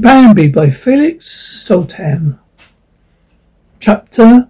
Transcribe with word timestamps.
Bambi 0.00 0.46
by 0.46 0.70
Felix 0.70 1.26
Salten. 1.66 2.38
Chapter 3.80 4.48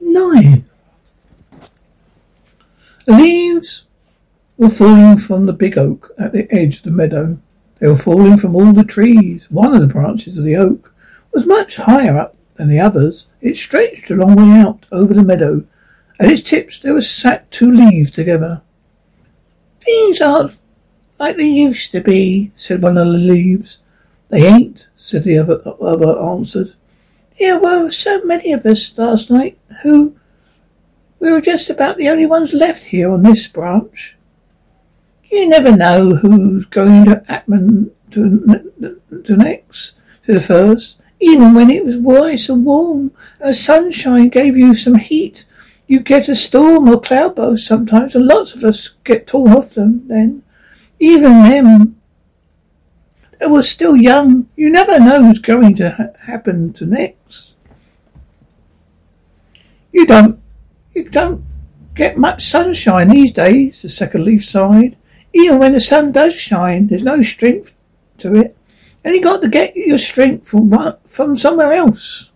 9 0.00 0.64
The 3.04 3.12
leaves 3.12 3.86
were 4.56 4.68
falling 4.68 5.16
from 5.16 5.46
the 5.46 5.52
big 5.52 5.76
oak 5.76 6.12
at 6.16 6.30
the 6.30 6.46
edge 6.54 6.76
of 6.76 6.82
the 6.84 6.90
meadow. 6.92 7.38
They 7.80 7.88
were 7.88 7.96
falling 7.96 8.36
from 8.36 8.54
all 8.54 8.72
the 8.72 8.84
trees. 8.84 9.50
One 9.50 9.74
of 9.74 9.80
the 9.80 9.92
branches 9.92 10.38
of 10.38 10.44
the 10.44 10.54
oak 10.54 10.94
was 11.32 11.44
much 11.44 11.74
higher 11.74 12.16
up 12.16 12.36
than 12.54 12.68
the 12.68 12.78
others. 12.78 13.26
It 13.40 13.56
stretched 13.56 14.12
a 14.12 14.14
long 14.14 14.36
way 14.36 14.60
out 14.60 14.86
over 14.92 15.12
the 15.12 15.24
meadow. 15.24 15.66
At 16.20 16.30
its 16.30 16.42
tips 16.42 16.78
there 16.78 16.94
were 16.94 17.02
sat 17.02 17.50
two 17.50 17.68
leaves 17.68 18.12
together. 18.12 18.62
Things 19.80 20.20
aren't 20.20 20.56
like 21.18 21.36
they 21.36 21.48
used 21.48 21.90
to 21.90 22.00
be, 22.00 22.52
said 22.54 22.80
one 22.80 22.96
of 22.96 23.08
the 23.08 23.18
leaves. 23.18 23.78
They 24.34 24.48
ain't, 24.48 24.88
said 24.96 25.22
the 25.22 25.38
other, 25.38 25.62
other 25.80 26.18
answered. 26.18 26.74
There 27.38 27.56
were 27.56 27.88
so 27.92 28.20
many 28.24 28.52
of 28.52 28.66
us 28.66 28.98
last 28.98 29.30
night 29.30 29.56
who 29.84 30.16
we 31.20 31.30
were 31.30 31.40
just 31.40 31.70
about 31.70 31.98
the 31.98 32.08
only 32.08 32.26
ones 32.26 32.52
left 32.52 32.82
here 32.82 33.12
on 33.12 33.22
this 33.22 33.46
branch. 33.46 34.16
You 35.30 35.48
never 35.48 35.70
know 35.70 36.16
who's 36.16 36.64
going 36.64 37.04
to 37.04 37.22
happen 37.28 37.92
to, 38.10 38.72
to 39.24 39.36
next, 39.36 39.92
to 40.26 40.32
the 40.32 40.40
first. 40.40 41.00
Even 41.20 41.54
when 41.54 41.70
it 41.70 41.84
was 41.84 42.00
nice 42.00 42.48
and 42.48 42.64
warm, 42.64 43.12
and 43.38 43.54
sunshine 43.54 44.30
gave 44.30 44.56
you 44.56 44.74
some 44.74 44.96
heat, 44.96 45.46
you 45.86 46.00
get 46.00 46.28
a 46.28 46.34
storm 46.34 46.88
or 46.88 47.00
cloud 47.00 47.36
burst 47.36 47.68
sometimes, 47.68 48.16
and 48.16 48.26
lots 48.26 48.52
of 48.52 48.64
us 48.64 48.88
get 49.04 49.28
torn 49.28 49.52
off 49.52 49.74
them 49.74 50.08
then. 50.08 50.42
Even 50.98 51.44
them 51.44 52.00
they 53.40 53.46
were 53.46 53.62
still 53.62 53.96
young. 53.96 54.48
You 54.56 54.70
never 54.70 54.98
know 54.98 55.24
who's 55.24 55.38
going 55.38 55.76
to 55.76 55.90
ha- 55.90 56.18
happen 56.26 56.72
to 56.74 56.86
next. 56.86 57.54
You 59.92 60.06
don't, 60.06 60.40
you 60.94 61.08
don't 61.08 61.44
get 61.94 62.18
much 62.18 62.44
sunshine 62.44 63.08
these 63.08 63.32
days, 63.32 63.82
the 63.82 63.88
second 63.88 64.24
leaf 64.24 64.44
sighed. 64.44 64.96
Even 65.32 65.58
when 65.58 65.72
the 65.72 65.80
sun 65.80 66.12
does 66.12 66.34
shine, 66.34 66.88
there's 66.88 67.04
no 67.04 67.22
strength 67.22 67.76
to 68.18 68.34
it. 68.34 68.56
And 69.02 69.14
you 69.14 69.22
got 69.22 69.42
to 69.42 69.48
get 69.48 69.76
your 69.76 69.98
strength 69.98 70.48
from 70.48 70.96
from 71.04 71.36
somewhere 71.36 71.72
else. 71.72 72.30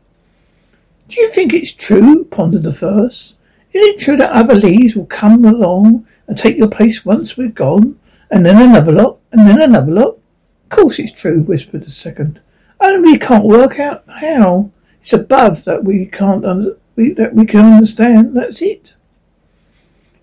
Do 1.08 1.20
you 1.20 1.30
think 1.30 1.54
it's 1.54 1.72
true? 1.72 2.24
pondered 2.26 2.62
the 2.62 2.72
first. 2.72 3.34
Is 3.72 3.82
it 3.82 4.00
true 4.00 4.16
that 4.16 4.32
other 4.32 4.54
leaves 4.54 4.94
will 4.94 5.06
come 5.06 5.44
along 5.44 6.06
and 6.26 6.36
take 6.36 6.58
your 6.58 6.68
place 6.68 7.04
once 7.04 7.36
we're 7.36 7.48
gone? 7.48 7.98
And 8.30 8.44
then 8.44 8.60
another 8.60 8.92
lot, 8.92 9.18
and 9.32 9.48
then 9.48 9.60
another 9.60 9.92
lot? 9.92 10.18
Course 10.68 10.98
it's 10.98 11.12
true, 11.12 11.42
whispered 11.42 11.84
the 11.84 11.90
second. 11.90 12.40
Only 12.80 13.12
we 13.12 13.18
can't 13.18 13.44
work 13.44 13.78
out 13.78 14.04
how. 14.06 14.70
It's 15.00 15.12
above 15.12 15.64
that 15.64 15.84
we 15.84 16.06
can't 16.06 16.44
under, 16.44 16.76
we, 16.96 17.12
that 17.14 17.34
we 17.34 17.46
can 17.46 17.64
understand. 17.64 18.36
That's 18.36 18.60
it. 18.60 18.96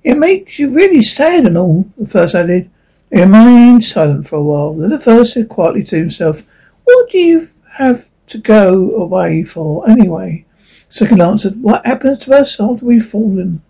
It 0.04 0.18
makes 0.18 0.60
you 0.60 0.74
really 0.74 1.02
sad 1.02 1.46
and 1.46 1.58
all, 1.58 1.88
the 1.98 2.06
first 2.06 2.36
added. 2.36 2.70
They 3.10 3.22
remained 3.22 3.84
silent 3.84 4.28
for 4.28 4.36
a 4.36 4.44
while. 4.44 4.74
Then 4.76 4.90
the 4.90 5.00
first 5.00 5.34
said 5.34 5.50
quietly 5.50 5.84
to 5.86 5.98
himself, 5.98 6.44
What 6.84 7.10
do 7.10 7.18
you 7.18 7.50
have 7.74 8.10
to 8.28 8.38
go 8.38 8.94
away 8.96 9.44
for 9.44 9.90
anyway? 9.90 10.46
Second 10.90 11.22
answered, 11.22 11.62
What 11.62 11.86
happens 11.86 12.20
to 12.20 12.36
us 12.36 12.60
after 12.60 12.86
we've 12.86 13.06
fallen? 13.06 13.64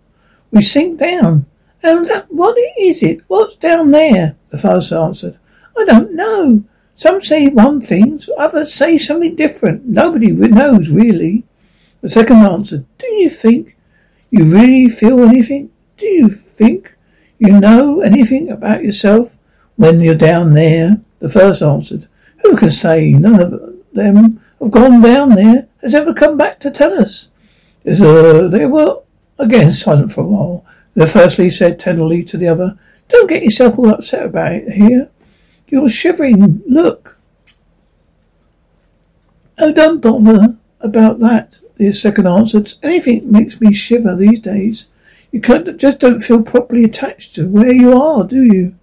We 0.50 0.62
sink 0.62 1.00
down. 1.00 1.46
And 1.82 2.06
that, 2.06 2.32
what 2.32 2.56
is 2.78 3.02
it? 3.02 3.22
What's 3.28 3.56
down 3.56 3.90
there? 3.90 4.36
The 4.50 4.58
first 4.58 4.92
answered, 4.92 5.38
I 5.78 5.84
don't 5.84 6.14
know. 6.14 6.64
Some 6.94 7.20
say 7.20 7.48
one 7.48 7.80
thing, 7.80 8.20
others 8.38 8.72
say 8.72 8.96
something 8.96 9.36
different. 9.36 9.84
Nobody 9.84 10.28
knows 10.28 10.88
really. 10.88 11.44
The 12.00 12.08
second 12.08 12.38
answered, 12.38 12.86
Do 12.98 13.06
you 13.06 13.28
think 13.28 13.76
you 14.30 14.44
really 14.44 14.88
feel 14.88 15.22
anything? 15.22 15.70
Do 15.98 16.06
you 16.06 16.28
think 16.28 16.96
you 17.38 17.60
know 17.60 18.00
anything 18.00 18.50
about 18.50 18.82
yourself 18.84 19.36
when 19.76 20.00
you're 20.00 20.14
down 20.14 20.54
there? 20.54 21.00
The 21.18 21.28
first 21.28 21.62
answered, 21.62 22.08
Who 22.38 22.56
can 22.56 22.70
say? 22.70 23.12
None 23.12 23.40
of 23.40 23.74
them 23.92 24.40
have 24.60 24.70
gone 24.70 25.02
down 25.02 25.34
there, 25.34 25.68
has 25.82 25.94
ever 25.94 26.14
come 26.14 26.36
back 26.38 26.60
to 26.60 26.70
tell 26.70 26.98
us. 26.98 27.28
Uh, 27.86 28.48
they 28.48 28.66
were 28.66 29.00
again 29.38 29.72
silent 29.72 30.12
for 30.12 30.22
a 30.22 30.26
while. 30.26 30.64
The 30.94 31.06
first 31.06 31.36
said 31.56 31.78
tenderly 31.78 32.24
to 32.24 32.38
the 32.38 32.48
other, 32.48 32.78
Don't 33.08 33.28
get 33.28 33.42
yourself 33.42 33.78
all 33.78 33.90
upset 33.90 34.26
about 34.26 34.52
it 34.52 34.72
here. 34.72 35.10
You're 35.68 35.88
shivering. 35.88 36.62
Look. 36.66 37.18
Oh, 39.58 39.72
don't 39.72 40.00
bother 40.00 40.56
about 40.80 41.18
that, 41.20 41.58
the 41.76 41.92
second 41.92 42.26
answered. 42.26 42.74
Anything 42.82 43.30
makes 43.30 43.60
me 43.60 43.72
shiver 43.72 44.14
these 44.14 44.40
days. 44.40 44.86
You 45.32 45.40
can't, 45.40 45.76
just 45.78 45.98
don't 45.98 46.20
feel 46.20 46.42
properly 46.42 46.84
attached 46.84 47.34
to 47.34 47.48
where 47.48 47.72
you 47.72 47.92
are, 47.92 48.24
do 48.24 48.44
you? 48.44 48.74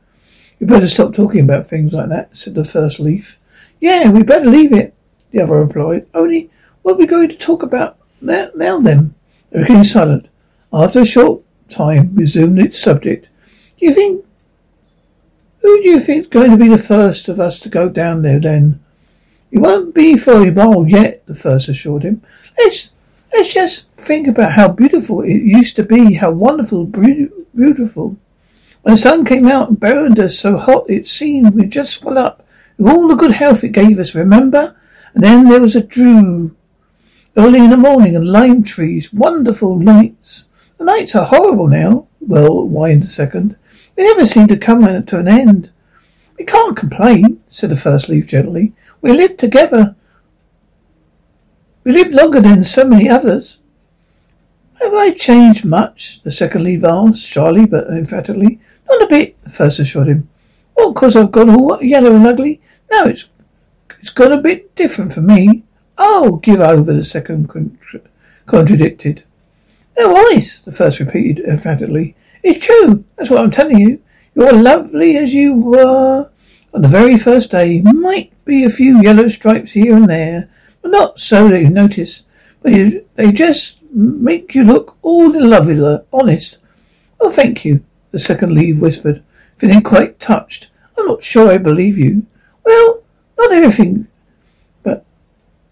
You 0.60 0.68
better 0.68 0.88
stop 0.88 1.14
talking 1.14 1.42
about 1.42 1.68
things 1.68 1.94
like 1.94 2.10
that, 2.10 2.36
said 2.36 2.56
the 2.56 2.66
first 2.66 3.00
leaf. 3.00 3.40
Yeah, 3.80 4.10
we 4.10 4.24
better 4.24 4.50
leave 4.50 4.74
it, 4.74 4.94
the 5.32 5.42
other 5.42 5.64
replied. 5.64 6.08
Only, 6.14 6.50
what 6.82 6.94
are 6.94 6.98
we 6.98 7.06
going 7.06 7.30
to 7.30 7.38
talk 7.38 7.64
about 7.64 7.98
now, 8.22 8.50
now 8.56 8.80
then? 8.80 9.14
They 9.52 9.62
became 9.62 9.84
silent. 9.84 10.28
After 10.72 11.02
a 11.02 11.06
short 11.06 11.44
time, 11.70 12.16
resumed 12.16 12.60
its 12.60 12.80
subject. 12.80 13.30
Do 13.80 13.86
you 13.86 13.94
think 13.94 14.26
who 15.63 15.81
do 15.81 15.90
you 15.90 16.00
think 16.00 16.24
is 16.25 16.28
going 16.28 16.51
to 16.51 16.57
be 16.57 16.68
the 16.68 16.78
first 16.78 17.29
of 17.29 17.40
us 17.40 17.59
to 17.62 17.69
go 17.69 17.90
down 17.90 18.22
there 18.22 18.40
then? 18.40 18.84
It 19.50 19.59
won't 19.59 19.96
be 19.96 20.18
for 20.18 20.46
a 20.46 20.88
yet, 20.88 21.25
the 21.25 21.35
first 21.35 21.69
assured 21.69 22.03
him. 22.03 22.22
Let's, 22.57 22.90
let's 23.34 23.53
just 23.53 23.88
think 23.91 24.28
about 24.28 24.53
how 24.53 24.68
beautiful 24.68 25.22
it 25.22 25.41
used 25.41 25.78
to 25.78 25.84
be, 25.84 26.16
how 26.16 26.31
wonderful, 26.31 26.85
beautiful. 26.85 28.18
When 28.81 28.96
the 28.96 28.97
sun 28.97 29.24
came 29.24 29.47
out 29.47 29.69
and 29.69 29.79
burned 29.79 30.19
us 30.19 30.38
so 30.38 30.57
hot 30.57 30.90
it 30.90 31.07
seemed 31.07 31.56
we'd 31.56 31.72
just 31.72 31.94
swell 31.94 32.18
up 32.18 32.45
with 32.78 32.91
all 32.91 33.07
the 33.07 33.16
good 33.16 33.31
health 33.31 33.63
it 33.63 33.69
gave 33.69 34.00
us, 34.00 34.13
remember? 34.13 34.75
And 35.13 35.24
then 35.24 35.48
there 35.48 35.62
was 35.62 35.77
a 35.77 35.81
drew 35.81 36.57
early 37.38 37.59
in 37.59 37.69
the 37.69 37.77
morning 37.77 38.18
and 38.18 38.27
lime 38.27 38.63
trees, 38.63 39.13
wonderful 39.13 39.80
nights. 39.80 40.45
The 40.77 40.83
nights 40.83 41.16
are 41.16 41.25
horrible 41.25 41.68
now. 41.68 42.07
Well, 42.19 42.68
whined 42.68 43.04
the 43.04 43.07
second. 43.07 43.56
They 43.95 44.04
never 44.04 44.25
seem 44.25 44.48
to 44.48 44.57
come 44.57 44.81
to 45.06 45.19
an 45.19 45.28
end. 45.28 45.69
We 46.38 46.45
can't 46.45 46.75
complain, 46.75 47.44
said 47.50 47.69
the 47.69 47.78
first 47.78 48.10
leaf 48.10 48.28
gently. 48.28 48.74
We 49.01 49.12
live 49.13 49.38
together. 49.38 49.95
We 51.84 51.92
live 51.92 52.12
longer 52.12 52.42
than 52.42 52.63
so 52.63 52.86
many 52.86 53.10
others. 53.10 53.60
Have 54.81 54.94
I 54.94 55.12
changed 55.12 55.63
much? 55.63 56.22
The 56.24 56.31
second 56.31 56.63
leaf 56.63 56.84
asked, 56.84 57.22
shyly 57.22 57.66
but 57.66 57.88
emphatically. 57.88 58.60
Not 58.90 59.04
a 59.04 59.07
bit, 59.07 59.42
the 59.44 59.50
first 59.50 59.80
assured 59.80 60.07
him. 60.07 60.30
Well, 60.75 60.92
because 60.92 61.16
I've 61.16 61.31
got 61.31 61.50
all 61.50 61.81
yellow 61.84 62.16
and 62.16 62.28
ugly? 62.28 62.62
No, 62.92 63.06
it's 63.06 63.25
it's 64.00 64.10
got 64.10 64.34
a 64.34 64.42
bit 64.42 64.75
different 64.75 65.13
for 65.13 65.22
me. 65.22 65.63
Oh, 65.98 66.38
give 66.38 66.60
over, 66.60 66.92
the 66.92 67.04
second 67.04 67.48
contra- 67.48 68.01
contradicted. 68.45 69.24
No 69.98 70.16
eyes, 70.16 70.62
the 70.66 70.72
first 70.72 71.00
repeated 71.00 71.45
emphatically. 71.45 72.16
It's 72.44 72.66
true. 72.66 73.06
That's 73.16 73.30
what 73.30 73.42
I'm 73.42 73.51
telling 73.51 73.80
you. 73.80 74.01
You're 74.36 74.54
lovely 74.54 75.18
as 75.18 75.34
you 75.34 75.54
were 75.54 76.30
On 76.74 76.81
the 76.81 76.88
very 76.88 77.18
first 77.19 77.51
day, 77.51 77.81
might 77.81 78.34
be 78.45 78.63
a 78.63 78.69
few 78.69 79.00
yellow 79.00 79.28
stripes 79.28 79.74
here 79.74 79.95
and 79.95 80.10
there, 80.10 80.50
but 80.81 80.90
not 80.90 81.19
so 81.19 81.48
that 81.48 81.62
you 81.62 81.69
notice. 81.69 82.24
But 82.63 82.72
you, 82.72 83.06
they 83.13 83.31
just 83.31 83.78
make 83.92 84.56
you 84.56 84.63
look 84.63 84.98
all 85.04 85.31
the 85.31 85.40
lovelier, 85.40 86.04
honest. 86.12 86.57
Oh, 87.19 87.30
thank 87.30 87.63
you, 87.63 87.86
the 88.10 88.18
second 88.18 88.56
leaf 88.56 88.80
whispered, 88.80 89.22
feeling 89.56 89.84
quite 89.84 90.19
touched. 90.19 90.72
I'm 90.98 91.06
not 91.06 91.22
sure 91.22 91.51
I 91.51 91.60
believe 91.60 92.00
you. 92.00 92.25
Well, 92.66 93.04
not 93.38 93.51
everything, 93.51 94.07
but 94.81 95.06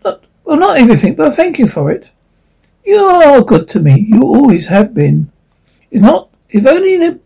not 0.06 0.24
well, 0.44 0.58
not 0.58 0.78
everything, 0.78 1.16
but 1.16 1.36
thank 1.36 1.58
you 1.58 1.68
for 1.68 1.90
it. 1.90 2.12
You 2.86 3.00
are 3.00 3.42
good 3.42 3.68
to 3.70 3.80
me. 3.80 4.06
You 4.08 4.22
always 4.22 4.68
have 4.68 4.94
been. 4.94 5.32
It's 5.90 6.04
not. 6.04 6.30
If 6.52 6.66
only 6.66 7.20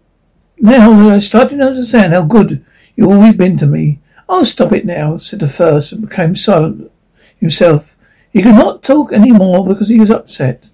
now 0.60 1.10
I'm 1.10 1.22
starting 1.22 1.58
to 1.58 1.68
understand 1.68 2.14
how 2.14 2.24
good 2.24 2.64
you've 2.96 3.10
always 3.10 3.34
been 3.34 3.58
to 3.58 3.66
me. 3.66 4.00
I'll 4.30 4.46
stop 4.46 4.72
it 4.72 4.86
now," 4.86 5.18
said 5.18 5.40
the 5.40 5.48
first, 5.48 5.92
and 5.92 6.08
became 6.08 6.36
silent 6.36 6.92
himself. 7.40 7.98
He 8.32 8.42
could 8.42 8.56
not 8.56 8.84
talk 8.84 9.12
any 9.12 9.32
more 9.32 9.66
because 9.66 9.90
he 9.90 10.00
was 10.00 10.12
upset. 10.12 10.66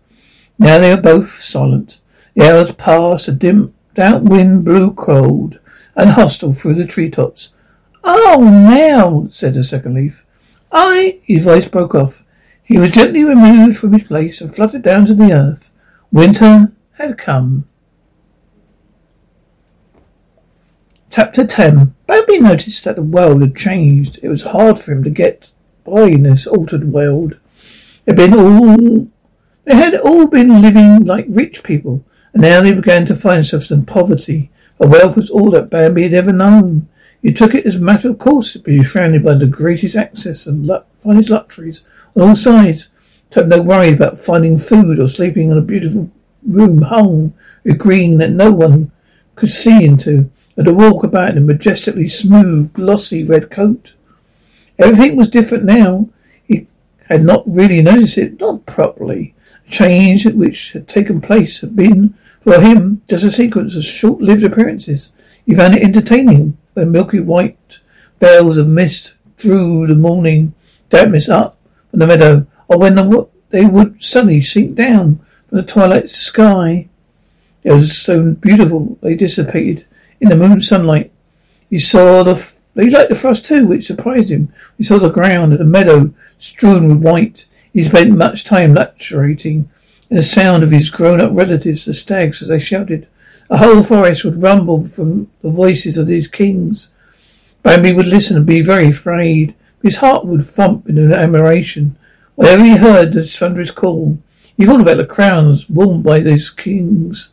Now 0.60 0.80
they 0.80 0.94
were 0.94 1.02
both 1.02 1.40
silent. 1.40 2.00
The 2.36 2.50
hours 2.50 2.72
passed. 2.72 3.28
A 3.28 3.32
dim, 3.32 3.74
damp 3.94 4.24
wind 4.30 4.66
blew 4.66 4.94
cold 4.94 5.60
and 5.96 6.12
hostile 6.12 6.54
through 6.54 6.76
the 6.76 6.86
treetops. 6.86 7.50
Oh, 8.04 8.42
now, 8.42 9.28
said 9.32 9.54
the 9.54 9.64
second 9.64 9.96
leaf. 9.96 10.26
I, 10.72 11.20
his 11.24 11.44
voice 11.44 11.68
broke 11.68 11.94
off. 11.94 12.24
He 12.64 12.78
was 12.78 12.92
gently 12.92 13.24
removed 13.24 13.78
from 13.78 13.94
his 13.94 14.04
place 14.04 14.42
and 14.42 14.54
fluttered 14.54 14.82
down 14.82 15.06
to 15.06 15.14
the 15.14 15.34
earth. 15.34 15.70
Winter 16.12 16.72
had 16.94 17.18
come. 17.18 17.68
Chapter 21.12 21.46
10 21.46 21.94
Bambi 22.08 22.40
noticed 22.40 22.86
that 22.86 22.96
the 22.96 23.02
world 23.02 23.42
had 23.42 23.54
changed. 23.54 24.18
It 24.24 24.30
was 24.30 24.44
hard 24.44 24.80
for 24.80 24.94
him 24.94 25.04
to 25.04 25.10
get 25.10 25.50
by 25.84 26.04
in 26.04 26.24
this 26.24 26.48
altered 26.48 26.86
world. 26.86 27.38
It 28.06 28.12
had 28.12 28.16
been 28.16 28.34
all, 28.34 29.10
they 29.66 29.76
had 29.76 29.94
all 29.96 30.28
been 30.28 30.62
living 30.62 31.04
like 31.04 31.26
rich 31.28 31.64
people, 31.64 32.06
and 32.32 32.42
now 32.42 32.62
they 32.62 32.72
began 32.74 33.06
to 33.08 33.14
find 33.14 33.40
themselves 33.40 33.70
in 33.72 33.86
poverty. 33.86 34.52
A 34.80 34.88
wealth 34.88 35.18
was 35.18 35.30
all 35.30 35.52
that 35.52 35.70
Bambi 35.70 36.04
had 36.04 36.14
ever 36.14 36.32
known. 36.32 36.88
He 37.22 37.34
took 37.34 37.54
it 37.56 37.66
as 37.66 37.76
a 37.76 37.84
matter 37.84 38.10
of 38.10 38.18
course 38.18 38.54
to 38.54 38.60
be 38.60 38.82
surrounded 38.82 39.22
by 39.22 39.34
the 39.34 39.48
greatest 39.48 39.98
access 39.98 40.48
and 40.48 40.66
lu- 40.66 40.84
finest 41.00 41.30
luxuries 41.30 41.84
on 42.16 42.30
all 42.30 42.36
sides. 42.38 42.88
To 43.32 43.42
have 43.42 43.50
no 43.50 43.62
worry 43.62 43.92
about 43.92 44.18
finding 44.18 44.58
food 44.58 44.98
or 44.98 45.08
sleeping 45.08 45.52
in 45.52 45.58
a 45.58 45.62
beautiful 45.62 46.10
room 46.48 46.84
hung 46.84 47.34
with 47.66 47.78
green 47.80 48.18
that 48.20 48.32
no 48.32 48.54
one 48.54 48.94
could 49.36 49.52
see 49.52 49.84
into, 49.84 50.32
and 50.58 50.66
to 50.66 50.74
walk 50.74 51.04
about 51.04 51.32
in 51.32 51.38
a 51.38 51.42
majestically 51.42 52.08
smooth, 52.08 52.74
glossy 52.74 53.24
red 53.24 53.50
coat. 53.50 53.94
Everything 54.78 55.16
was 55.16 55.30
different 55.30 55.64
now. 55.64 56.10
He 56.46 56.68
had 57.08 57.24
not 57.24 57.44
really 57.48 57.82
noticed 57.82 58.18
it, 58.18 58.40
not 58.40 58.66
properly. 58.66 59.34
The 59.66 59.72
change 59.72 60.26
which 60.26 60.72
had 60.72 60.88
taken 60.88 61.22
place 61.22 61.62
had 61.62 61.76
been 61.76 62.16
for 62.42 62.60
him, 62.60 63.02
just 63.08 63.24
a 63.24 63.32
sequence 63.32 63.76
of 63.76 63.84
short-lived 63.84 64.44
appearances. 64.44 65.12
He 65.46 65.56
found 65.56 65.76
it 65.76 65.84
entertaining 65.84 66.58
when 66.74 66.92
milky 66.92 67.20
white 67.20 67.80
veils 68.20 68.58
of 68.58 68.68
mist 68.68 69.14
drew 69.38 69.88
the 69.88 69.96
morning 69.96 70.54
dampness 70.90 71.30
up 71.30 71.58
from 71.90 72.00
the 72.00 72.08
meadow, 72.08 72.48
or 72.68 72.78
when 72.78 72.96
the, 72.96 73.28
they 73.50 73.66
would 73.66 74.02
suddenly 74.02 74.42
sink 74.42 74.76
down 74.76 75.20
from 75.48 75.58
the 75.58 75.64
twilight 75.64 76.10
sky. 76.10 76.88
It 77.64 77.74
was 77.74 77.98
so 77.98 78.34
beautiful 78.34 78.98
they 79.02 79.16
dissipated 79.16 79.86
in 80.22 80.30
the 80.30 80.36
moon 80.36 80.62
sunlight. 80.62 81.12
He 81.70 81.80
saw 81.80 82.24
the 82.24 82.36
he 82.76 82.90
liked 82.90 83.10
the 83.10 83.16
frost 83.16 83.46
too, 83.46 83.66
which 83.66 83.88
surprised 83.88 84.32
him. 84.32 84.54
He 84.78 84.86
saw 84.86 84.98
the 84.98 85.10
ground 85.10 85.52
and 85.52 85.60
the 85.60 85.66
meadow 85.66 86.14
strewn 86.38 86.88
with 86.88 87.04
white. 87.04 87.46
He 87.74 87.84
spent 87.84 88.12
much 88.18 88.46
time 88.46 88.74
luxuriating 88.74 89.70
in 90.10 90.16
the 90.18 90.24
sound 90.24 90.64
of 90.64 90.72
his 90.72 90.90
grown-up 90.90 91.32
relatives, 91.34 91.84
the 91.84 91.94
stags, 91.94 92.42
as 92.42 92.48
they 92.48 92.60
shouted. 92.60 93.08
A 93.50 93.58
whole 93.58 93.84
forest 93.84 94.24
would 94.24 94.42
rumble 94.42 94.86
from 94.86 95.30
the 95.42 95.50
voices 95.50 95.98
of 95.98 96.08
these 96.08 96.28
kings. 96.28 96.90
Bambi 97.64 97.92
would 97.92 98.08
listen 98.08 98.38
and 98.38 98.46
be 98.46 98.62
very 98.62 98.88
afraid. 98.88 99.54
His 99.84 99.98
heart 99.98 100.26
would 100.26 100.46
thump 100.46 100.88
in 100.88 101.12
admiration. 101.12 101.98
Whenever 102.36 102.64
he 102.64 102.78
heard 102.78 103.14
the 103.14 103.24
thunderous 103.24 103.72
call, 103.72 104.18
he 104.56 104.66
thought 104.66 104.82
about 104.82 104.98
the 104.98 105.06
crowns 105.06 105.70
worn 105.70 106.02
by 106.02 106.20
these 106.20 106.50
kings. 106.50 107.30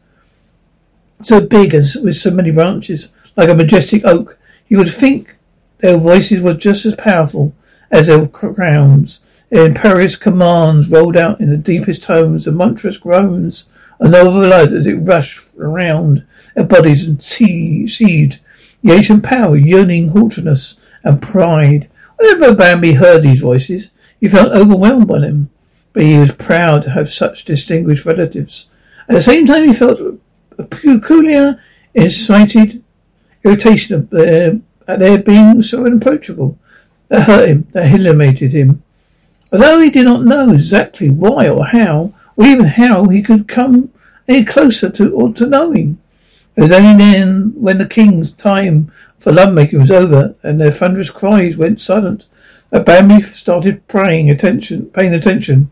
So 1.22 1.40
big 1.40 1.74
and 1.74 1.84
with 2.02 2.16
so 2.16 2.30
many 2.30 2.50
branches, 2.50 3.12
like 3.36 3.48
a 3.48 3.54
majestic 3.54 4.04
oak, 4.04 4.38
You 4.68 4.78
would 4.78 4.92
think 4.92 5.36
their 5.78 5.96
voices 5.96 6.40
were 6.40 6.54
just 6.54 6.84
as 6.84 6.94
powerful 6.94 7.54
as 7.90 8.06
their 8.06 8.26
crowns. 8.26 9.20
Their 9.50 9.66
imperious 9.66 10.16
commands 10.16 10.90
rolled 10.90 11.16
out 11.16 11.40
in 11.40 11.48
the 11.48 11.56
deepest 11.56 12.02
tones 12.02 12.46
and 12.46 12.56
monstrous 12.56 12.98
groans, 12.98 13.64
and 13.98 14.14
overload 14.14 14.72
as 14.72 14.86
it 14.86 14.94
rushed 14.94 15.56
around 15.58 16.24
their 16.54 16.64
bodies 16.64 17.06
and 17.06 17.22
seethed 17.22 18.40
the 18.82 18.92
ancient 18.92 19.24
power, 19.24 19.56
yearning, 19.56 20.08
haughtiness, 20.08 20.76
and 21.02 21.22
pride. 21.22 21.88
Whenever 22.16 22.54
Bambi 22.54 22.92
heard 22.94 23.22
these 23.22 23.40
voices, 23.40 23.90
he 24.20 24.28
felt 24.28 24.52
overwhelmed 24.52 25.08
by 25.08 25.20
them, 25.20 25.50
but 25.92 26.02
he 26.02 26.18
was 26.18 26.32
proud 26.32 26.82
to 26.82 26.90
have 26.90 27.08
such 27.08 27.44
distinguished 27.44 28.04
relatives. 28.04 28.68
At 29.08 29.14
the 29.14 29.22
same 29.22 29.46
time, 29.46 29.66
he 29.66 29.72
felt 29.72 30.17
a 30.58 30.64
peculiar, 30.64 31.62
excited 31.94 32.82
irritation 33.44 33.94
of 33.94 34.10
their, 34.10 34.60
at 34.86 34.98
their 34.98 35.18
being 35.18 35.62
so 35.62 35.86
unapproachable. 35.86 36.58
That 37.08 37.22
hurt 37.22 37.48
him, 37.48 37.68
that 37.72 37.88
humiliated 37.88 38.52
him. 38.52 38.82
Although 39.50 39.80
he 39.80 39.88
did 39.88 40.04
not 40.04 40.24
know 40.24 40.52
exactly 40.52 41.08
why 41.08 41.48
or 41.48 41.66
how, 41.66 42.12
or 42.36 42.44
even 42.44 42.66
how 42.66 43.06
he 43.06 43.22
could 43.22 43.48
come 43.48 43.90
any 44.28 44.44
closer 44.44 44.90
to 44.90 45.14
or 45.14 45.32
to 45.32 45.46
knowing. 45.46 45.98
It 46.54 46.62
was 46.62 46.72
only 46.72 47.02
then 47.02 47.52
when 47.54 47.78
the 47.78 47.86
king's 47.86 48.32
time 48.32 48.92
for 49.18 49.32
lovemaking 49.32 49.80
was 49.80 49.90
over 49.90 50.34
and 50.42 50.60
their 50.60 50.70
thunderous 50.70 51.10
cries 51.10 51.56
went 51.56 51.80
silent 51.80 52.26
that 52.70 52.84
Bambi 52.84 53.20
started 53.22 53.86
paying 53.88 54.30
attention 54.30 54.86
paying 54.86 55.14
attention 55.14 55.70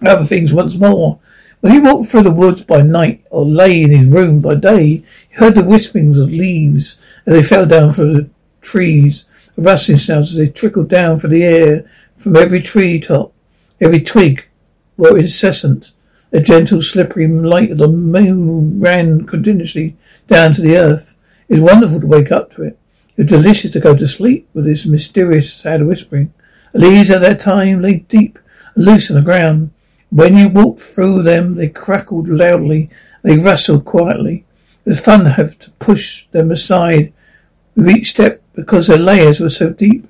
other 0.00 0.24
things 0.24 0.52
once 0.52 0.76
more. 0.76 1.20
When 1.62 1.72
he 1.72 1.78
walked 1.78 2.10
through 2.10 2.24
the 2.24 2.32
woods 2.32 2.62
by 2.62 2.82
night 2.82 3.24
or 3.30 3.44
lay 3.44 3.82
in 3.82 3.92
his 3.92 4.08
room 4.08 4.40
by 4.40 4.56
day, 4.56 5.04
he 5.28 5.34
heard 5.34 5.54
the 5.54 5.62
whisperings 5.62 6.18
of 6.18 6.28
leaves 6.28 6.98
as 7.24 7.34
they 7.34 7.42
fell 7.44 7.66
down 7.66 7.92
from 7.92 8.14
the 8.14 8.28
trees, 8.60 9.26
the 9.54 9.62
rustling 9.62 9.98
sounds 9.98 10.32
as 10.32 10.38
they 10.38 10.48
trickled 10.48 10.88
down 10.88 11.20
from 11.20 11.30
the 11.30 11.44
air 11.44 11.88
from 12.16 12.34
every 12.34 12.60
tree 12.60 12.98
top, 12.98 13.32
every 13.80 14.00
twig 14.00 14.44
were 14.96 15.16
incessant. 15.16 15.92
A 16.32 16.40
gentle, 16.40 16.82
slippery 16.82 17.28
light 17.28 17.70
of 17.70 17.78
the 17.78 17.86
moon 17.86 18.80
ran 18.80 19.24
continuously 19.24 19.96
down 20.26 20.54
to 20.54 20.62
the 20.62 20.76
earth. 20.76 21.16
It 21.48 21.60
was 21.60 21.72
wonderful 21.72 22.00
to 22.00 22.06
wake 22.08 22.32
up 22.32 22.50
to 22.54 22.62
it. 22.62 22.76
It 23.16 23.30
was 23.30 23.40
delicious 23.40 23.70
to 23.72 23.80
go 23.80 23.94
to 23.96 24.08
sleep 24.08 24.48
with 24.52 24.64
this 24.64 24.84
mysterious, 24.84 25.54
sad 25.54 25.86
whispering. 25.86 26.34
The 26.72 26.80
leaves 26.80 27.10
at 27.10 27.20
that 27.20 27.38
time 27.38 27.82
lay 27.82 27.98
deep 27.98 28.40
loose 28.74 29.10
on 29.10 29.16
the 29.16 29.22
ground. 29.22 29.71
When 30.12 30.36
you 30.36 30.50
walked 30.50 30.80
through 30.80 31.22
them, 31.22 31.54
they 31.54 31.70
crackled 31.70 32.28
loudly. 32.28 32.90
They 33.22 33.38
rustled 33.38 33.86
quietly. 33.86 34.44
It 34.84 34.90
was 34.90 35.00
fun 35.00 35.24
to 35.24 35.30
have 35.30 35.58
to 35.60 35.70
push 35.70 36.26
them 36.32 36.50
aside 36.50 37.14
with 37.74 37.88
each 37.88 38.10
step 38.10 38.42
because 38.54 38.88
their 38.88 38.98
layers 38.98 39.40
were 39.40 39.48
so 39.48 39.70
deep. 39.70 40.06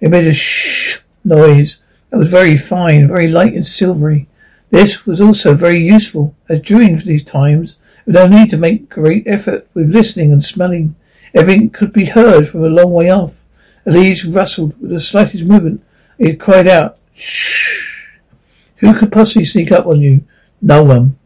It 0.00 0.10
made 0.10 0.28
a 0.28 0.32
shh 0.32 1.00
noise 1.24 1.82
that 2.10 2.18
was 2.18 2.28
very 2.28 2.56
fine, 2.56 3.08
very 3.08 3.26
light 3.26 3.54
and 3.54 3.66
silvery. 3.66 4.28
This 4.70 5.06
was 5.06 5.20
also 5.20 5.54
very 5.56 5.84
useful, 5.84 6.36
as 6.48 6.60
during 6.60 6.96
these 6.98 7.24
times 7.24 7.78
we 8.06 8.12
no 8.12 8.28
need 8.28 8.50
to 8.50 8.56
make 8.56 8.88
great 8.88 9.26
effort 9.26 9.66
with 9.74 9.92
listening 9.92 10.32
and 10.32 10.44
smelling. 10.44 10.94
Everything 11.34 11.70
could 11.70 11.92
be 11.92 12.04
heard 12.04 12.46
from 12.46 12.62
a 12.62 12.68
long 12.68 12.92
way 12.92 13.10
off. 13.10 13.44
The 13.82 13.90
leaves 13.90 14.24
rustled 14.24 14.80
with 14.80 14.90
the 14.90 15.00
slightest 15.00 15.44
movement. 15.44 15.82
It 16.16 16.38
cried 16.38 16.68
out, 16.68 16.98
Shh! 17.12 17.85
Who 18.76 18.94
could 18.94 19.12
possibly 19.12 19.44
sneak 19.44 19.72
up 19.72 19.86
on 19.86 20.00
you? 20.00 20.24
No 20.60 20.82
one. 20.82 21.18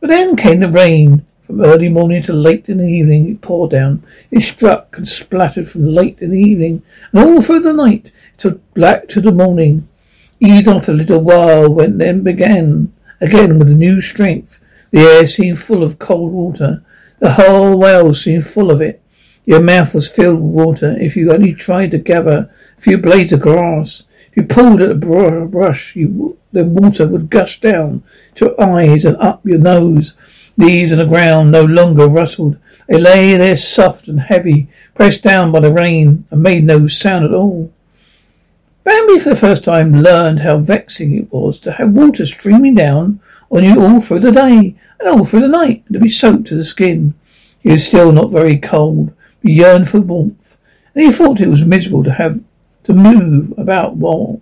But 0.00 0.10
then 0.10 0.36
came 0.36 0.60
the 0.60 0.68
rain. 0.68 1.24
From 1.42 1.60
early 1.60 1.88
morning 1.88 2.22
to 2.22 2.32
late 2.32 2.68
in 2.68 2.78
the 2.78 2.86
evening 2.86 3.28
it 3.28 3.40
poured 3.40 3.72
down. 3.72 4.04
It 4.30 4.42
struck 4.42 4.96
and 4.96 5.08
splattered 5.08 5.68
from 5.68 5.88
late 5.88 6.18
in 6.20 6.30
the 6.30 6.40
evening 6.40 6.82
and 7.10 7.20
all 7.20 7.42
through 7.42 7.60
the 7.60 7.72
night 7.72 8.12
till 8.38 8.60
black 8.74 9.08
to 9.08 9.20
the 9.20 9.32
morning. 9.32 9.88
Eased 10.38 10.68
off 10.68 10.88
a 10.88 10.92
little 10.92 11.20
while 11.20 11.72
when 11.72 11.98
then 11.98 12.22
began 12.22 12.92
again 13.20 13.58
with 13.58 13.68
a 13.68 13.74
new 13.74 14.00
strength. 14.00 14.60
The 14.92 15.00
air 15.00 15.26
seemed 15.26 15.58
full 15.58 15.82
of 15.82 15.98
cold 15.98 16.32
water. 16.32 16.84
The 17.18 17.32
whole 17.32 17.78
well 17.78 18.14
seemed 18.14 18.46
full 18.46 18.70
of 18.70 18.80
it. 18.80 19.02
Your 19.44 19.60
mouth 19.60 19.94
was 19.94 20.08
filled 20.08 20.40
with 20.40 20.52
water 20.52 20.96
if 21.00 21.16
you 21.16 21.32
only 21.32 21.54
tried 21.54 21.90
to 21.92 21.98
gather 21.98 22.50
a 22.78 22.80
few 22.80 22.98
blades 22.98 23.32
of 23.32 23.40
grass. 23.40 24.04
If 24.30 24.36
you 24.36 24.42
pulled 24.44 24.80
at 24.80 24.90
a 24.90 24.94
brush, 24.94 25.96
you, 25.96 26.38
the 26.52 26.64
water 26.64 27.06
would 27.06 27.30
gush 27.30 27.60
down 27.60 28.02
to 28.36 28.46
your 28.46 28.60
eyes 28.62 29.04
and 29.04 29.16
up 29.16 29.44
your 29.44 29.58
nose. 29.58 30.14
Leaves 30.56 30.92
on 30.92 30.98
the 30.98 31.06
ground 31.06 31.50
no 31.50 31.62
longer 31.62 32.06
rustled. 32.06 32.58
They 32.86 33.00
lay 33.00 33.36
there 33.36 33.56
soft 33.56 34.06
and 34.06 34.20
heavy, 34.20 34.68
pressed 34.94 35.22
down 35.22 35.50
by 35.50 35.60
the 35.60 35.72
rain, 35.72 36.26
and 36.30 36.42
made 36.42 36.64
no 36.64 36.86
sound 36.86 37.24
at 37.24 37.34
all. 37.34 37.72
Bambi 38.84 39.18
for 39.18 39.30
the 39.30 39.36
first 39.36 39.64
time 39.64 40.02
learned 40.02 40.40
how 40.40 40.58
vexing 40.58 41.14
it 41.14 41.32
was 41.32 41.60
to 41.60 41.72
have 41.72 41.92
water 41.92 42.26
streaming 42.26 42.74
down 42.74 43.20
on 43.50 43.64
you 43.64 43.80
all 43.80 44.00
through 44.00 44.20
the 44.20 44.32
day 44.32 44.74
and 44.98 45.08
all 45.08 45.24
through 45.24 45.40
the 45.40 45.48
night, 45.48 45.84
and 45.86 45.94
to 45.94 46.00
be 46.00 46.08
soaked 46.08 46.46
to 46.48 46.54
the 46.54 46.64
skin. 46.64 47.14
He 47.60 47.70
was 47.70 47.86
still 47.86 48.12
not 48.12 48.30
very 48.30 48.58
cold, 48.58 49.14
but 49.42 49.52
yearned 49.52 49.88
for 49.88 50.00
warmth, 50.00 50.58
and 50.94 51.04
he 51.04 51.12
thought 51.12 51.40
it 51.40 51.48
was 51.48 51.64
miserable 51.64 52.02
to 52.04 52.12
have 52.12 52.40
to 52.84 52.92
move 52.92 53.54
about 53.56 53.96
while 53.96 54.40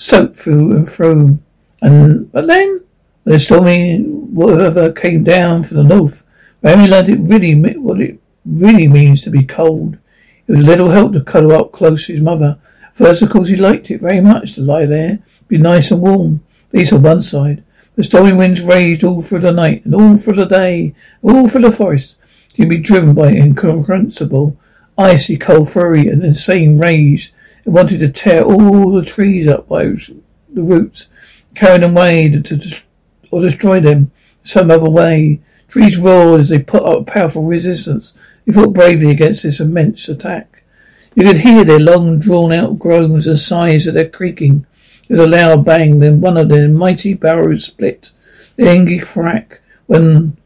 soaked 0.00 0.36
through 0.36 0.74
and 0.74 0.90
through. 0.90 1.38
And 1.82 2.32
but 2.32 2.46
then, 2.46 2.84
the 3.24 3.38
stormy 3.38 4.02
weather 4.06 4.92
came 4.92 5.22
down 5.24 5.62
from 5.62 5.76
the 5.76 5.84
north, 5.84 6.24
Bambi 6.62 6.90
learned 6.90 7.08
it 7.08 7.18
really 7.20 7.54
what 7.78 8.00
it 8.00 8.18
really 8.44 8.88
means 8.88 9.22
to 9.22 9.30
be 9.30 9.44
cold. 9.44 9.98
It 10.46 10.52
was 10.52 10.64
little 10.64 10.90
help 10.90 11.12
to 11.12 11.22
cuddle 11.22 11.52
up 11.52 11.72
close 11.72 12.06
to 12.06 12.12
his 12.12 12.22
mother. 12.22 12.58
First, 12.92 13.22
of 13.22 13.30
course, 13.30 13.48
he 13.48 13.56
liked 13.56 13.90
it 13.90 14.00
very 14.00 14.20
much 14.20 14.54
to 14.54 14.60
lie 14.60 14.84
there, 14.84 15.20
be 15.48 15.58
nice 15.58 15.90
and 15.90 16.02
warm. 16.02 16.42
At 16.68 16.78
least 16.78 16.92
on 16.92 17.02
one 17.02 17.22
side. 17.22 17.64
The 17.96 18.04
stormy 18.04 18.32
winds 18.32 18.60
raged 18.60 19.04
all 19.04 19.22
through 19.22 19.40
the 19.40 19.52
night 19.52 19.84
and 19.84 19.94
all 19.94 20.16
through 20.16 20.36
the 20.36 20.44
day, 20.44 20.94
all 21.22 21.48
through 21.48 21.62
the 21.62 21.72
forest. 21.72 22.16
He 22.52 22.62
would 22.62 22.70
be 22.70 22.78
driven 22.78 23.14
by 23.14 23.28
incomprehensible, 23.28 24.56
icy 24.98 25.36
cold 25.36 25.70
fury 25.70 26.08
and 26.08 26.22
insane 26.22 26.78
rage. 26.78 27.32
It 27.64 27.70
wanted 27.70 28.00
to 28.00 28.08
tear 28.08 28.42
all 28.42 28.92
the 28.92 29.04
trees 29.04 29.46
up 29.46 29.68
by 29.68 29.84
the 29.84 30.62
roots, 30.62 31.08
carry 31.54 31.78
them 31.78 31.96
away 31.96 32.28
to, 32.28 32.80
or 33.30 33.42
destroy 33.42 33.80
them 33.80 34.10
some 34.42 34.70
other 34.70 34.90
way. 34.90 35.40
Trees 35.68 35.96
roared 35.96 36.40
as 36.40 36.48
they 36.48 36.58
put 36.58 36.82
up 36.82 37.02
a 37.02 37.04
powerful 37.04 37.44
resistance. 37.44 38.12
They 38.44 38.52
fought 38.52 38.72
bravely 38.72 39.10
against 39.10 39.42
this 39.42 39.60
immense 39.60 40.08
attack. 40.08 40.62
You 41.14 41.24
could 41.24 41.38
hear 41.38 41.64
their 41.64 41.80
long 41.80 42.18
drawn 42.18 42.52
out 42.52 42.78
groans 42.78 43.26
and 43.26 43.38
sighs 43.38 43.86
of 43.86 43.94
their 43.94 44.08
creaking. 44.08 44.66
There 45.08 45.18
was 45.18 45.26
a 45.26 45.28
loud 45.28 45.64
bang, 45.64 45.98
then 45.98 46.20
one 46.20 46.36
of 46.36 46.48
their 46.48 46.68
mighty 46.68 47.14
barrows 47.14 47.64
split. 47.64 48.10
The 48.56 48.68
angry 48.68 48.98
crack 48.98 49.60
when 49.86 50.36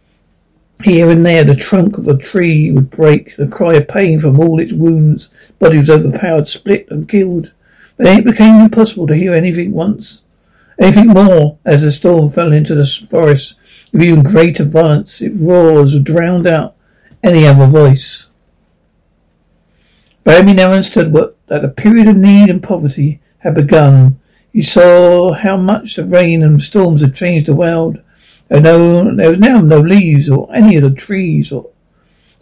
here 0.85 1.09
and 1.11 1.25
there 1.25 1.45
the 1.45 1.55
trunk 1.55 1.97
of 1.97 2.07
a 2.07 2.17
tree 2.17 2.71
would 2.71 2.91
break, 2.91 3.37
the 3.37 3.49
cry 3.49 3.75
of 3.75 3.88
pain 3.88 4.21
from 4.21 4.38
all 4.38 4.61
its 4.61 4.73
wounds. 4.73 5.31
Body 5.59 5.79
was 5.79 5.88
overpowered, 5.88 6.47
split 6.47 6.87
and 6.91 7.09
killed. 7.09 7.53
Then 7.97 8.19
it 8.19 8.25
became 8.25 8.61
impossible 8.61 9.07
to 9.07 9.14
hear 9.14 9.35
anything 9.35 9.73
once. 9.73 10.21
Anything 10.79 11.09
more 11.09 11.59
as 11.64 11.83
the 11.83 11.91
storm 11.91 12.29
fell 12.29 12.53
into 12.53 12.75
the 12.75 12.87
forest 13.09 13.55
with 13.93 14.03
even 14.03 14.23
greater 14.23 14.64
violence. 14.64 15.23
It 15.23 15.33
roars 15.35 15.99
drowned 16.00 16.47
out 16.47 16.75
any 17.23 17.47
other 17.47 17.67
voice. 17.67 18.29
Bambi 20.25 20.53
now 20.53 20.73
understood 20.73 21.12
what 21.12 21.37
that 21.47 21.64
a 21.64 21.69
period 21.69 22.09
of 22.09 22.17
need 22.17 22.50
and 22.50 22.62
poverty 22.62 23.21
had 23.38 23.55
begun. 23.55 24.19
He 24.53 24.62
saw 24.62 25.33
how 25.33 25.57
much 25.57 25.97
the 25.97 26.05
rain 26.05 26.43
and 26.43 26.61
storms 26.61 27.00
had 27.00 27.14
changed 27.14 27.47
the 27.47 27.55
world. 27.55 28.00
There, 28.49 28.61
no, 28.61 29.15
there 29.15 29.31
was 29.31 29.39
now 29.39 29.61
no 29.61 29.81
leaves 29.81 30.29
or 30.29 30.49
any 30.55 30.77
of 30.77 30.83
the 30.83 30.91
trees 30.91 31.51
or 31.51 31.71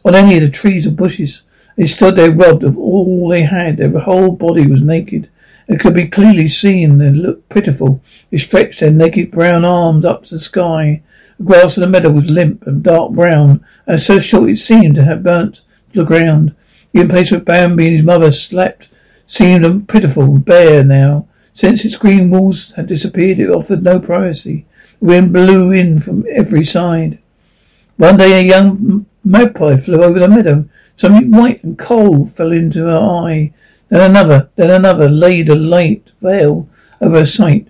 on 0.04 0.14
any 0.14 0.36
of 0.36 0.42
the 0.42 0.50
trees 0.50 0.86
or 0.86 0.90
bushes. 0.90 1.42
They 1.76 1.86
stood 1.86 2.16
there 2.16 2.30
robbed 2.30 2.64
of 2.64 2.76
all 2.76 3.28
they 3.28 3.42
had. 3.42 3.76
Their 3.76 3.98
whole 4.00 4.32
body 4.32 4.66
was 4.66 4.82
naked. 4.82 5.30
It 5.68 5.80
could 5.80 5.94
be 5.94 6.08
clearly 6.08 6.48
seen. 6.48 6.98
They 6.98 7.10
looked 7.10 7.48
pitiful. 7.48 8.02
They 8.30 8.38
stretched 8.38 8.80
their 8.80 8.90
naked 8.90 9.30
brown 9.30 9.64
arms 9.64 10.04
up 10.04 10.24
to 10.24 10.34
the 10.34 10.40
sky. 10.40 11.02
The 11.38 11.44
grass 11.44 11.76
in 11.76 11.80
the 11.82 11.86
meadow 11.86 12.10
was 12.10 12.30
limp 12.30 12.66
and 12.66 12.82
dark 12.82 13.12
brown, 13.12 13.64
and 13.86 14.00
so 14.00 14.18
short 14.18 14.50
it 14.50 14.58
seemed 14.58 14.96
to 14.96 15.04
have 15.04 15.22
burnt 15.22 15.62
to 15.92 16.00
the 16.00 16.04
ground. 16.04 16.54
The 16.92 17.08
place 17.08 17.30
where 17.30 17.40
Bambi 17.40 17.86
and 17.86 17.96
his 17.96 18.04
mother 18.04 18.32
slept 18.32 18.88
seemed 19.26 19.88
pitiful 19.88 20.24
and 20.24 20.44
bare 20.44 20.84
now. 20.84 21.26
Since 21.54 21.84
its 21.84 21.96
green 21.96 22.30
walls 22.30 22.72
had 22.72 22.86
disappeared, 22.86 23.38
it 23.38 23.50
offered 23.50 23.82
no 23.82 23.98
privacy. 23.98 24.66
Wind 25.02 25.32
blew 25.32 25.72
in 25.72 25.98
from 25.98 26.24
every 26.30 26.64
side. 26.64 27.18
One 27.96 28.16
day 28.16 28.40
a 28.40 28.46
young 28.46 29.06
magpie 29.24 29.76
flew 29.76 30.02
over 30.02 30.20
the 30.20 30.28
meadow. 30.28 30.66
Something 30.94 31.32
white 31.32 31.62
and 31.64 31.76
cold 31.76 32.30
fell 32.30 32.52
into 32.52 32.84
her 32.84 32.98
eye. 32.98 33.52
Then 33.88 34.10
another, 34.10 34.48
then 34.54 34.70
another 34.70 35.08
laid 35.08 35.48
a 35.48 35.56
light 35.56 36.10
veil 36.20 36.68
over 37.00 37.18
her 37.18 37.26
sight. 37.26 37.66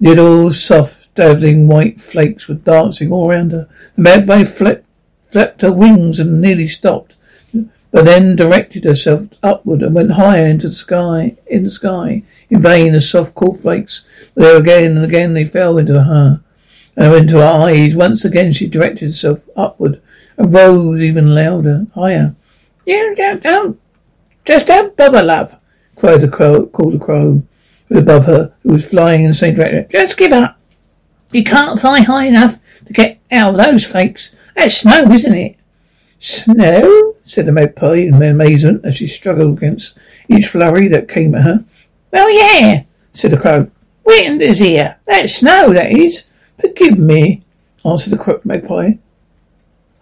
Little 0.00 0.50
soft, 0.50 1.14
dazzling 1.14 1.68
white 1.68 2.00
flakes 2.00 2.48
were 2.48 2.54
dancing 2.54 3.12
all 3.12 3.30
around 3.30 3.52
her. 3.52 3.68
The 3.94 4.02
magpie 4.02 4.44
flapped, 4.44 4.86
flapped 5.28 5.60
her 5.60 5.72
wings 5.72 6.18
and 6.18 6.40
nearly 6.40 6.68
stopped 6.68 7.16
but 7.92 8.06
then 8.06 8.34
directed 8.34 8.84
herself 8.84 9.28
upward 9.42 9.82
and 9.82 9.94
went 9.94 10.12
higher 10.12 10.46
into 10.46 10.68
the 10.68 10.74
sky, 10.74 11.36
in 11.46 11.64
the 11.64 11.70
sky. 11.70 12.22
In 12.48 12.62
vain, 12.62 12.94
the 12.94 13.02
soft 13.02 13.34
cool 13.34 13.52
flakes 13.52 14.06
there 14.34 14.56
again 14.56 14.96
and 14.96 15.04
again 15.04 15.34
they 15.34 15.44
fell 15.44 15.76
into 15.76 16.02
her, 16.02 16.40
and 16.96 17.14
into 17.14 17.38
her 17.38 17.44
eyes. 17.44 17.94
Once 17.94 18.24
again 18.24 18.52
she 18.52 18.66
directed 18.66 19.06
herself 19.08 19.48
upward 19.56 20.00
and 20.36 20.52
rose 20.52 21.00
even 21.00 21.34
louder, 21.34 21.86
higher. 21.94 22.34
You 22.86 23.14
don't, 23.16 23.42
don't, 23.42 23.80
just 24.44 24.66
don't 24.66 24.96
bother, 24.96 25.22
love, 25.22 25.58
cried 25.94 26.20
the 26.20 26.28
crow, 26.28 26.66
called 26.66 26.94
the 26.94 26.98
crow, 26.98 27.42
who 27.88 27.94
was 27.94 27.98
above 27.98 28.26
her, 28.26 28.52
who 28.62 28.72
was 28.72 28.88
flying 28.88 29.22
in 29.22 29.28
the 29.28 29.34
same 29.34 29.54
direction. 29.54 29.86
Just 29.90 30.16
give 30.16 30.32
up. 30.32 30.58
You 31.30 31.44
can't 31.44 31.80
fly 31.80 32.00
high 32.00 32.24
enough 32.24 32.58
to 32.86 32.92
get 32.92 33.18
out 33.30 33.58
of 33.58 33.64
those 33.64 33.86
flakes. 33.86 34.34
That's 34.54 34.78
snow, 34.78 35.10
isn't 35.10 35.34
it? 35.34 35.56
Snow? 36.18 37.14
said 37.24 37.46
the 37.46 37.52
magpie 37.52 37.96
in 37.96 38.22
amazement 38.22 38.84
as 38.84 38.96
she 38.96 39.06
struggled 39.06 39.58
against 39.58 39.96
each 40.28 40.48
flurry 40.48 40.88
that 40.88 41.08
came 41.08 41.34
at 41.34 41.42
her. 41.42 41.64
Well, 42.10 42.30
yeah, 42.30 42.82
said 43.12 43.30
the 43.30 43.38
crow. 43.38 43.70
Wind 44.04 44.42
is 44.42 44.58
here. 44.58 44.98
That's 45.06 45.36
snow, 45.36 45.72
that 45.72 45.90
is. 45.90 46.24
Forgive 46.62 46.98
me, 46.98 47.42
answered 47.84 48.10
the 48.10 48.18
crow 48.18 48.40
magpie. 48.44 48.92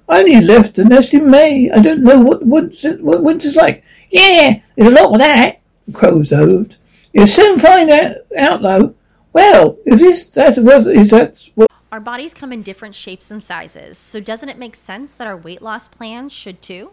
I 0.08 0.20
only 0.20 0.40
left 0.40 0.74
the 0.74 0.84
nest 0.84 1.14
in 1.14 1.30
May. 1.30 1.70
I 1.70 1.80
don't 1.80 2.02
know 2.02 2.20
what, 2.20 2.44
what 2.44 3.22
winter's 3.22 3.56
like. 3.56 3.82
Yeah, 4.10 4.60
there's 4.76 4.90
a 4.90 4.94
lot 4.94 5.12
of 5.12 5.18
that, 5.18 5.60
the 5.86 5.92
crow 5.92 6.16
observed. 6.16 6.76
You'll 7.12 7.26
soon 7.26 7.58
find 7.58 7.90
out, 7.90 8.16
out 8.36 8.62
though. 8.62 8.94
Well, 9.32 9.78
if 9.86 10.00
this, 10.00 10.24
that, 10.30 10.58
is 10.58 11.10
that 11.10 11.48
what 11.54 11.70
our 11.92 12.00
bodies 12.00 12.34
come 12.34 12.52
in 12.52 12.62
different 12.62 12.94
shapes 12.94 13.30
and 13.30 13.42
sizes, 13.42 13.98
so 13.98 14.20
doesn't 14.20 14.48
it 14.48 14.58
make 14.58 14.76
sense 14.76 15.12
that 15.12 15.26
our 15.26 15.36
weight 15.36 15.62
loss 15.62 15.88
plans 15.88 16.32
should 16.32 16.62
too? 16.62 16.92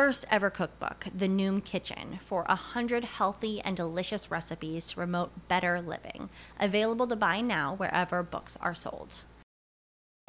first 0.00 0.24
ever 0.30 0.48
cookbook, 0.48 1.08
The 1.14 1.28
Noom 1.28 1.62
Kitchen, 1.62 2.18
for 2.22 2.46
a 2.48 2.54
hundred 2.54 3.04
healthy 3.04 3.60
and 3.60 3.76
delicious 3.76 4.30
recipes 4.30 4.86
to 4.86 4.94
promote 4.94 5.46
better 5.46 5.78
living. 5.78 6.30
Available 6.58 7.06
to 7.08 7.16
buy 7.16 7.42
now 7.42 7.74
wherever 7.74 8.22
books 8.22 8.56
are 8.62 8.74
sold. 8.74 9.24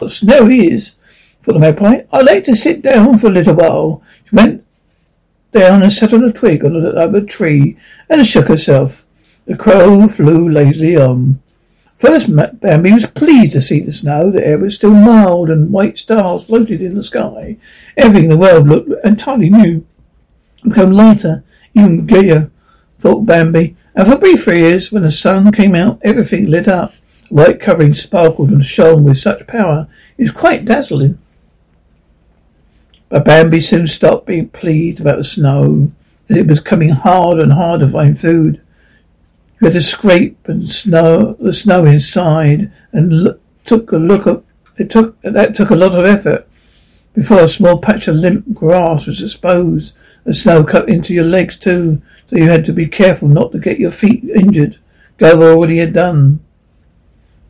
Snow 0.06 0.50
is, 0.50 0.96
for 1.40 1.54
the 1.54 1.60
magpie. 1.60 2.02
I'd 2.12 2.26
like 2.26 2.44
to 2.44 2.56
sit 2.56 2.82
down 2.82 3.18
for 3.18 3.28
a 3.28 3.30
little 3.30 3.54
while. 3.54 4.04
She 4.26 4.36
went 4.36 4.66
down 5.54 5.82
and 5.82 5.90
sat 5.90 6.14
on 6.14 6.26
a 6.26 6.34
twig 6.34 6.66
on 6.66 6.76
another 6.76 7.22
tree 7.22 7.78
and 8.10 8.28
shook 8.28 8.50
herself. 8.50 9.06
The 9.46 9.56
crow 9.56 10.10
flew 10.10 10.50
lazily 10.50 10.98
on. 10.98 11.41
First, 12.02 12.36
Bambi 12.36 12.90
um, 12.90 12.96
was 12.96 13.06
pleased 13.06 13.52
to 13.52 13.62
see 13.62 13.80
the 13.80 13.92
snow. 13.92 14.32
The 14.32 14.44
air 14.44 14.58
was 14.58 14.74
still 14.74 14.96
mild, 14.96 15.52
and 15.52 15.72
white 15.72 16.00
stars 16.00 16.44
floated 16.44 16.82
in 16.82 16.96
the 16.96 17.04
sky. 17.04 17.58
Everything 17.96 18.24
in 18.24 18.30
the 18.32 18.38
world 18.38 18.68
looked 18.68 18.90
entirely 19.06 19.52
new. 19.52 19.86
It 20.66 20.70
became 20.70 20.94
lighter, 20.94 21.44
even 21.76 22.08
gayer, 22.08 22.50
thought 22.98 23.28
Bambi. 23.28 23.76
And 23.94 24.08
for 24.08 24.18
brief 24.18 24.48
years, 24.48 24.92
when 24.92 25.04
the 25.04 25.12
sun 25.12 25.52
came 25.52 25.76
out, 25.76 26.00
everything 26.02 26.48
lit 26.48 26.68
up. 26.68 26.96
White 27.30 27.60
covering 27.60 27.94
sparkled 27.94 28.50
and 28.50 28.66
shone 28.66 29.04
with 29.04 29.20
such 29.20 29.46
power. 29.46 29.88
It 30.18 30.24
was 30.24 30.32
quite 30.32 30.66
dazzling. 30.66 31.20
But 33.10 33.26
Bambi 33.26 33.60
soon 33.60 33.86
stopped 33.86 34.26
being 34.26 34.50
pleased 34.50 35.00
about 35.00 35.18
the 35.18 35.24
snow, 35.24 35.92
as 36.30 36.38
it 36.38 36.48
was 36.48 36.62
coming 36.62 36.90
harder 36.90 37.44
and 37.44 37.54
harder 37.54 37.86
to 37.86 37.92
find 37.92 38.20
food. 38.20 38.60
You 39.62 39.66
had 39.66 39.74
to 39.74 39.82
scrape 39.82 40.48
and 40.48 40.68
snow 40.68 41.34
the 41.34 41.54
snow 41.54 41.86
inside, 41.86 42.72
and 42.92 43.24
look, 43.24 43.42
took 43.64 43.92
a 43.92 43.98
look 43.98 44.26
at 44.26 44.42
it. 44.78 44.90
Took 44.90 45.22
that 45.22 45.54
took 45.54 45.70
a 45.70 45.76
lot 45.76 45.94
of 45.94 46.04
effort 46.04 46.48
before 47.14 47.42
a 47.42 47.48
small 47.48 47.78
patch 47.78 48.08
of 48.08 48.16
limp 48.16 48.56
grass 48.56 49.06
was 49.06 49.22
exposed. 49.22 49.94
The 50.24 50.34
snow 50.34 50.64
cut 50.64 50.90
into 50.90 51.14
your 51.14 51.26
legs 51.26 51.60
too, 51.60 52.02
so 52.26 52.38
you 52.38 52.50
had 52.50 52.66
to 52.66 52.74
be 52.74 52.88
careful 52.88 53.28
not 53.28 53.52
to 53.52 53.60
get 53.60 53.80
your 53.80 53.92
feet 53.92 54.24
injured. 54.24 54.80
Grover 55.20 55.52
already 55.52 55.78
had 55.78 55.94
done. 55.94 56.40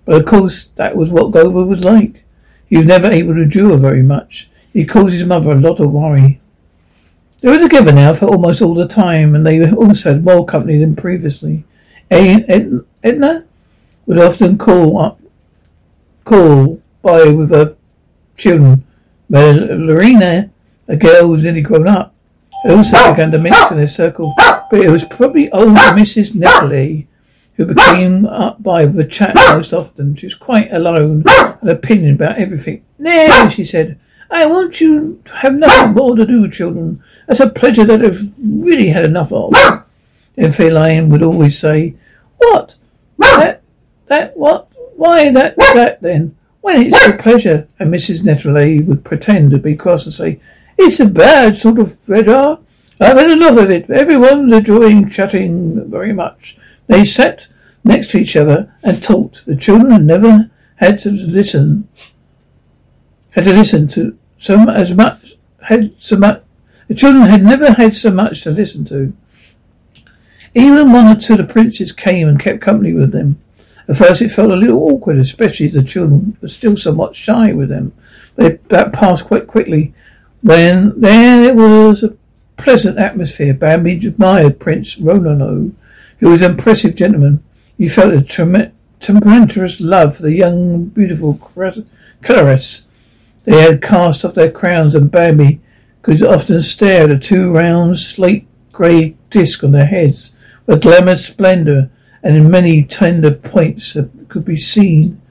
But 0.03 0.20
of 0.20 0.25
course, 0.25 0.65
that 0.65 0.98
was 0.98 1.10
what 1.10 1.32
Grover 1.32 1.63
was 1.63 1.86
like. 1.86 2.25
He 2.68 2.77
was 2.77 2.88
never 2.88 3.10
able 3.10 3.36
to 3.36 3.44
endure 3.44 3.77
very 3.77 4.03
much. 4.03 4.50
He 4.74 4.86
caused 4.86 5.13
his 5.13 5.25
mother 5.25 5.51
a 5.51 5.56
lot 5.56 5.80
of 5.80 5.91
worry. 5.91 6.41
They 7.41 7.50
were 7.50 7.60
together 7.60 7.94
now 7.94 8.13
for 8.13 8.25
almost 8.25 8.62
all 8.62 8.74
the 8.74 8.88
time, 8.88 9.34
and 9.34 9.46
they 9.46 9.72
also 9.72 10.13
had 10.13 10.25
more 10.25 10.46
company 10.46 10.77
than 10.77 10.98
previously. 10.98 11.63
Edna 12.12 13.46
would 14.06 14.20
often 14.20 14.58
call 14.58 15.00
up, 15.00 15.20
call 16.25 16.82
by 17.01 17.30
with 17.30 17.51
her 17.51 17.75
children. 18.36 18.86
But 19.30 19.56
Lorena, 19.56 20.51
a 20.88 20.98
girl 20.98 21.22
who 21.22 21.30
was 21.30 21.44
nearly 21.44 21.62
grown 21.62 21.88
up, 21.88 22.13
also 22.65 23.12
began 23.12 23.32
to 23.32 23.39
mix 23.39 23.72
in 23.72 23.77
their 23.77 23.88
circle. 23.88 24.34
But 24.38 24.82
it 24.82 24.89
was 24.89 25.06
probably 25.06 25.50
old 25.51 25.70
Mrs. 25.70 26.32
Nettley 26.32 27.08
who 27.56 27.65
became 27.65 28.25
up 28.25 28.62
by 28.62 28.86
the 28.86 29.03
chat 29.03 29.36
most 29.36 29.74
often. 29.74 30.15
She 30.15 30.25
was 30.25 30.36
quite 30.36 30.72
alone, 30.72 31.24
an 31.27 31.70
opinion 31.70 32.15
about 32.15 32.38
everything. 32.38 32.84
Nay, 33.00 33.50
she 33.50 33.63
said, 33.63 34.00
I 34.30 34.46
want 34.46 34.80
you 34.80 35.22
to 35.25 35.36
have 35.38 35.53
nothing 35.53 35.94
more 35.94 36.15
to 36.15 36.25
do 36.25 36.41
with 36.41 36.53
children. 36.53 37.03
That's 37.27 37.39
a 37.39 37.50
pleasure 37.50 37.84
that 37.86 38.03
I've 38.03 38.34
really 38.41 38.89
had 38.89 39.06
enough 39.06 39.32
of. 39.32 39.53
And 40.38 40.53
Faline 40.53 41.10
would 41.10 41.22
always 41.22 41.60
say, 41.60 41.96
What? 42.41 42.75
That, 43.17 43.62
that, 44.07 44.36
what? 44.36 44.67
Why 44.95 45.31
that, 45.31 45.55
that 45.57 46.01
then? 46.01 46.36
When 46.62 46.81
it's 46.81 47.05
a 47.05 47.17
pleasure. 47.17 47.67
And 47.79 47.93
Mrs. 47.93 48.21
Nettley 48.21 48.86
would 48.86 49.05
pretend 49.05 49.51
to 49.51 49.57
be 49.57 49.75
cross 49.75 50.05
and 50.05 50.13
say, 50.13 50.39
It's 50.77 51.00
a 51.00 51.05
bad 51.05 51.57
sort 51.57 51.79
of 51.79 52.03
pleasure. 52.03 52.36
Ah. 52.36 52.60
I've 53.00 53.17
had 53.17 53.31
enough 53.31 53.57
of 53.57 53.71
it. 53.71 53.89
Everyone's 53.89 54.51
enjoying 54.51 55.10
chatting 55.10 55.89
very 55.89 56.13
much. 56.13 56.57
They 56.88 57.05
sat 57.05 57.48
next 57.83 58.12
to 58.12 58.19
each 58.19 58.36
other 58.36 58.74
and 58.83 59.01
talked. 59.01 59.45
The 59.45 59.55
children 59.55 60.05
never 60.05 60.50
had 60.75 61.00
to 61.00 61.12
listen, 61.12 61.88
had 63.31 63.45
to 63.45 63.53
listen 63.53 63.88
to 63.89 64.17
so 64.38 64.69
as 64.69 64.93
much, 64.93 65.36
had 65.63 65.93
so 66.00 66.17
much, 66.17 66.43
the 66.88 66.95
children 66.95 67.24
had 67.24 67.43
never 67.43 67.74
had 67.74 67.95
so 67.95 68.10
much 68.10 68.41
to 68.41 68.51
listen 68.51 68.83
to. 68.86 69.15
Even 70.53 70.91
one 70.91 71.08
or 71.08 71.20
two 71.20 71.34
of 71.34 71.39
the 71.39 71.46
princes 71.46 71.91
came 71.91 72.27
and 72.27 72.39
kept 72.39 72.62
company 72.62 72.93
with 72.93 73.12
them. 73.12 73.39
At 73.88 73.98
first 73.98 74.22
it 74.22 74.29
felt 74.29 74.51
a 74.51 74.55
little 74.55 74.79
awkward, 74.79 75.17
especially 75.17 75.67
as 75.67 75.74
the 75.74 75.84
children 75.84 76.38
were 76.41 76.48
still 76.48 76.75
somewhat 76.77 77.15
shy 77.15 77.53
with 77.53 77.70
them. 77.70 77.93
But 78.36 78.63
that 78.70 78.93
passed 78.93 79.25
quite 79.25 79.48
quickly. 79.48 79.93
When 80.41 81.00
then 81.00 81.43
it 81.43 81.55
was 81.55 82.03
a 82.03 82.15
pleasant 82.58 82.98
atmosphere, 82.98 83.53
Bambi 83.53 84.05
admired 84.05 84.60
Prince 84.60 84.96
Ronono, 84.96 85.74
who 86.20 86.29
was 86.29 86.41
an 86.41 86.51
impressive 86.51 86.96
gentleman. 86.96 87.43
He 87.77 87.88
felt 87.88 88.13
a 88.13 88.22
tremendous 89.00 89.81
love 89.81 90.15
for 90.15 90.22
the 90.24 90.34
young, 90.34 90.86
beautiful 90.86 91.36
Clarisse. 91.36 92.86
They 93.43 93.62
had 93.62 93.81
cast 93.81 94.24
off 94.24 94.36
their 94.36 94.51
crowns 94.51 94.93
and 94.96 95.12
Bambi 95.12 95.60
could 96.01 96.22
often 96.24 96.62
stare 96.62 97.03
at 97.03 97.10
the 97.10 97.17
two 97.17 97.51
round, 97.51 97.98
slate 98.00 98.48
grey 98.72 99.15
discs 99.29 99.63
on 99.63 99.72
their 99.72 99.86
heads, 99.86 100.31
with 100.65 100.82
glamorous 100.82 101.25
splendour, 101.25 101.89
and 102.24 102.36
in 102.36 102.51
many 102.51 102.84
tender 102.84 103.32
points 103.32 103.98
could 104.27 104.46
be 104.46 104.58
seen. 104.58 105.22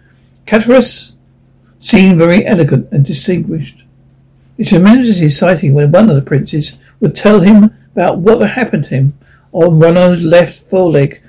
Clarisse 0.46 1.12
seemed 1.78 2.18
very 2.18 2.44
elegant 2.44 2.88
and 2.90 3.04
distinguished. 3.04 3.84
It 4.58 4.68
tremendously 4.68 5.26
exciting 5.26 5.72
when 5.72 5.92
one 5.92 6.10
of 6.10 6.16
the 6.16 6.22
princes 6.22 6.76
would 7.00 7.14
tell 7.14 7.40
him 7.40 7.74
about 7.94 8.18
what 8.18 8.40
had 8.40 8.50
happened 8.50 8.84
to 8.84 8.90
him 8.90 9.18
on 9.52 9.80
Ronno's 9.80 10.24
left 10.24 10.58
foreleg. 10.58 11.22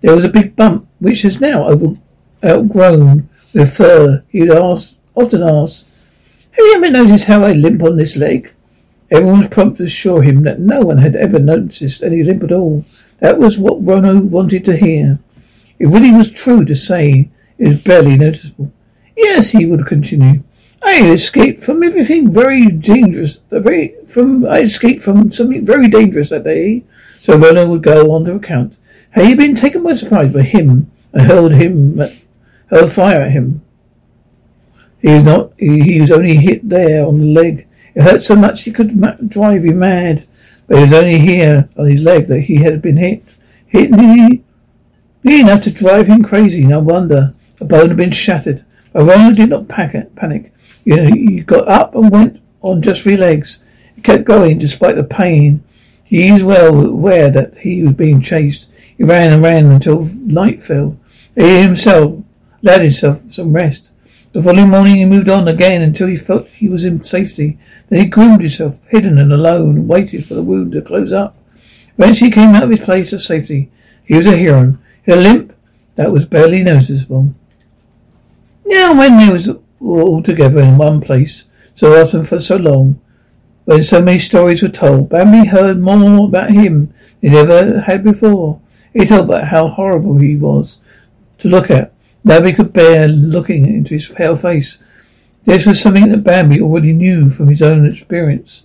There 0.00 0.14
was 0.14 0.24
a 0.24 0.28
big 0.28 0.54
bump, 0.54 0.86
which 0.98 1.24
is 1.24 1.40
now 1.40 1.66
over, 1.66 1.96
outgrown 2.44 3.28
with 3.54 3.76
fur. 3.76 4.22
He'd 4.28 4.50
ask, 4.50 4.96
often 5.14 5.42
ask, 5.42 5.86
have 6.50 6.64
you 6.64 6.74
ever 6.76 6.90
noticed 6.90 7.24
how 7.24 7.42
I 7.42 7.52
limp 7.52 7.82
on 7.82 7.96
this 7.96 8.16
leg? 8.16 8.52
Everyone 9.10 9.40
was 9.40 9.48
prompt 9.48 9.78
to 9.78 9.84
assure 9.84 10.22
him 10.22 10.42
that 10.42 10.60
no 10.60 10.82
one 10.82 10.98
had 10.98 11.16
ever 11.16 11.38
noticed 11.38 12.02
any 12.02 12.22
limp 12.22 12.42
at 12.42 12.52
all. 12.52 12.84
That 13.20 13.38
was 13.38 13.58
what 13.58 13.84
Ronno 13.84 14.22
wanted 14.22 14.64
to 14.66 14.76
hear. 14.76 15.18
It 15.78 15.86
really 15.86 16.12
was 16.12 16.30
true 16.30 16.64
to 16.64 16.74
say 16.74 17.30
it 17.58 17.68
was 17.68 17.82
barely 17.82 18.16
noticeable. 18.16 18.72
Yes, 19.16 19.50
he 19.50 19.64
would 19.64 19.86
continue. 19.86 20.42
I 20.82 21.10
escaped 21.10 21.62
from 21.62 21.82
everything 21.82 22.30
very 22.32 22.66
dangerous. 22.66 23.40
Very 23.50 23.94
from 24.06 24.44
I 24.46 24.60
escaped 24.60 25.02
from 25.02 25.32
something 25.32 25.64
very 25.64 25.88
dangerous 25.88 26.28
that 26.28 26.44
day. 26.44 26.84
So 27.20 27.38
Ronno 27.38 27.70
would 27.70 27.82
go 27.82 28.12
on 28.12 28.24
to 28.24 28.34
recount. 28.34 28.76
Had 29.10 29.26
he 29.26 29.34
been 29.34 29.56
taken 29.56 29.82
by 29.82 29.94
surprise 29.94 30.32
by 30.32 30.42
him 30.42 30.90
and 31.12 31.22
hurled 31.22 31.52
him, 31.52 32.02
hurled 32.66 32.92
fire 32.92 33.22
at 33.22 33.32
him? 33.32 33.62
He 35.00 35.14
was 35.14 35.24
not. 35.24 35.52
He, 35.58 35.80
he 35.80 36.00
was 36.00 36.10
only 36.10 36.36
hit 36.36 36.68
there 36.68 37.06
on 37.06 37.18
the 37.18 37.26
leg. 37.26 37.66
It 37.94 38.02
hurt 38.02 38.22
so 38.22 38.34
much 38.34 38.62
he 38.62 38.72
could 38.72 38.96
ma- 38.96 39.16
drive 39.26 39.64
you 39.64 39.72
mad. 39.74 40.26
But 40.66 40.78
it 40.78 40.82
was 40.82 40.92
only 40.92 41.18
here 41.18 41.68
on 41.76 41.86
his 41.86 42.00
leg 42.02 42.26
that 42.28 42.40
he 42.40 42.56
had 42.56 42.80
been 42.80 42.96
hit. 42.96 43.22
Hit 43.66 43.90
nearly, 43.90 44.44
nearly 45.22 45.40
enough 45.40 45.62
to 45.64 45.70
drive 45.70 46.06
him 46.06 46.22
crazy. 46.22 46.64
No 46.64 46.80
wonder. 46.80 47.34
A 47.60 47.64
bone 47.64 47.88
had 47.88 47.96
been 47.96 48.12
shattered. 48.12 48.64
But 48.92 49.04
Ronald 49.04 49.36
did 49.36 49.50
not 49.50 49.68
panic. 49.68 50.52
You 50.84 50.96
know, 50.96 51.04
he 51.06 51.40
got 51.40 51.68
up 51.68 51.94
and 51.94 52.10
went 52.10 52.40
on 52.60 52.82
just 52.82 53.02
three 53.02 53.16
legs. 53.16 53.58
He 53.94 54.02
kept 54.02 54.24
going 54.24 54.58
despite 54.58 54.96
the 54.96 55.04
pain. 55.04 55.62
He 56.04 56.30
was 56.30 56.44
well 56.44 56.86
aware 56.86 57.30
that 57.30 57.58
he 57.58 57.82
was 57.82 57.94
being 57.94 58.20
chased. 58.20 58.68
He 58.96 59.02
ran 59.02 59.32
and 59.32 59.42
ran 59.42 59.66
until 59.66 60.04
night 60.04 60.62
fell. 60.62 60.96
He 61.34 61.62
himself 61.62 62.22
allowed 62.62 62.82
himself 62.82 63.32
some 63.32 63.52
rest. 63.52 63.90
The 64.34 64.42
following 64.42 64.70
morning 64.70 64.96
he 64.96 65.04
moved 65.04 65.28
on 65.28 65.46
again 65.46 65.80
until 65.80 66.08
he 66.08 66.16
felt 66.16 66.48
he 66.48 66.68
was 66.68 66.82
in 66.82 67.04
safety. 67.04 67.56
Then 67.88 68.00
he 68.00 68.06
groomed 68.06 68.40
himself, 68.40 68.84
hidden 68.88 69.16
and 69.16 69.32
alone, 69.32 69.76
and 69.76 69.88
waited 69.88 70.26
for 70.26 70.34
the 70.34 70.42
wound 70.42 70.72
to 70.72 70.82
close 70.82 71.12
up. 71.12 71.36
Eventually 71.96 72.30
he 72.30 72.34
came 72.34 72.52
out 72.52 72.64
of 72.64 72.70
his 72.70 72.80
place 72.80 73.12
of 73.12 73.22
safety. 73.22 73.70
He 74.04 74.16
was 74.16 74.26
a 74.26 74.36
hero. 74.36 74.76
He 75.04 75.12
had 75.12 75.20
a 75.20 75.22
limp 75.22 75.56
that 75.94 76.10
was 76.10 76.24
barely 76.24 76.64
noticeable. 76.64 77.32
Now 78.66 78.98
when 78.98 79.18
they 79.18 79.32
was 79.32 79.50
all 79.80 80.20
together 80.20 80.58
in 80.58 80.78
one 80.78 81.00
place, 81.00 81.44
so 81.76 81.92
often 82.02 82.24
for 82.24 82.40
so 82.40 82.56
long, 82.56 83.00
when 83.66 83.84
so 83.84 84.02
many 84.02 84.18
stories 84.18 84.62
were 84.62 84.68
told, 84.68 85.10
Bambi 85.10 85.46
heard 85.46 85.78
more 85.78 86.26
about 86.26 86.50
him 86.50 86.92
than 87.20 87.30
he 87.30 87.38
ever 87.38 87.82
had 87.82 88.02
before. 88.02 88.60
He 88.92 89.06
told 89.06 89.26
about 89.26 89.46
how 89.50 89.68
horrible 89.68 90.18
he 90.18 90.36
was 90.36 90.78
to 91.38 91.48
look 91.48 91.70
at. 91.70 91.93
Bambi 92.24 92.52
could 92.52 92.72
bear 92.72 93.06
looking 93.06 93.66
into 93.66 93.94
his 93.94 94.08
pale 94.08 94.36
face. 94.36 94.78
This 95.44 95.66
was 95.66 95.80
something 95.80 96.10
that 96.10 96.24
Bambi 96.24 96.60
already 96.60 96.92
knew 96.92 97.28
from 97.28 97.48
his 97.48 97.60
own 97.60 97.86
experience. 97.86 98.62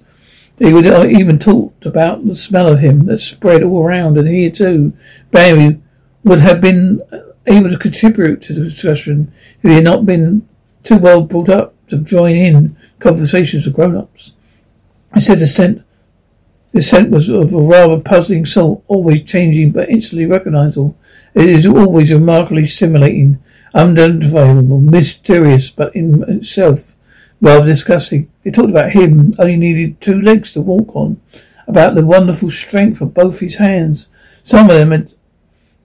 He 0.58 0.74
would 0.74 0.86
even 0.86 1.40
talked 1.40 1.86
about 1.86 2.26
the 2.26 2.36
smell 2.36 2.68
of 2.68 2.80
him 2.80 3.06
that 3.06 3.20
spread 3.20 3.64
all 3.64 3.84
around, 3.84 4.18
and 4.18 4.28
here 4.28 4.52
too, 4.52 4.94
Bambi, 5.32 5.82
would 6.24 6.40
have 6.40 6.62
been 6.62 7.02
able 7.48 7.70
to 7.70 7.78
contribute 7.78 8.42
to 8.44 8.54
the 8.54 8.66
discussion 8.66 9.32
if 9.62 9.70
he 9.70 9.76
had 9.76 9.84
not 9.84 10.06
been 10.06 10.48
too 10.84 10.98
well 10.98 11.22
brought 11.22 11.50
up 11.50 11.74
to 11.88 11.98
join 11.98 12.36
in 12.36 12.78
conversations 13.00 13.66
with 13.66 13.76
grown-ups. 13.76 14.34
Instead, 15.16 15.40
the 15.40 15.48
scent, 15.48 15.82
the 16.72 16.82
scent 16.82 17.10
was 17.10 17.30
of 17.30 17.54
a 17.54 17.62
rather 17.62 18.00
puzzling 18.00 18.46
sort, 18.46 18.84
always 18.88 19.24
changing 19.24 19.72
but 19.72 19.90
instantly 19.90 20.26
recognizable. 20.26 20.98
It 21.34 21.50
is 21.50 21.66
always 21.66 22.12
remarkably 22.12 22.68
stimulating, 22.68 23.42
unidentifiable, 23.74 24.80
mysterious, 24.80 25.70
but 25.70 25.96
in 25.96 26.24
itself 26.24 26.96
rather 27.42 27.66
disgusting. 27.66 28.30
They 28.44 28.52
talked 28.52 28.70
about 28.70 28.92
him 28.92 29.34
only 29.40 29.58
needed 29.58 30.02
two 30.02 30.20
legs 30.20 30.54
to 30.54 30.62
walk 30.62 30.96
on, 30.96 31.22
about 31.68 31.96
the 31.96 32.06
wonderful 32.06 32.52
strength 32.52 33.02
of 33.02 33.14
both 33.14 33.40
his 33.40 33.56
hands. 33.56 34.08
Some 34.44 34.70
of 34.70 34.78
them 34.78 34.92
had, 34.92 35.12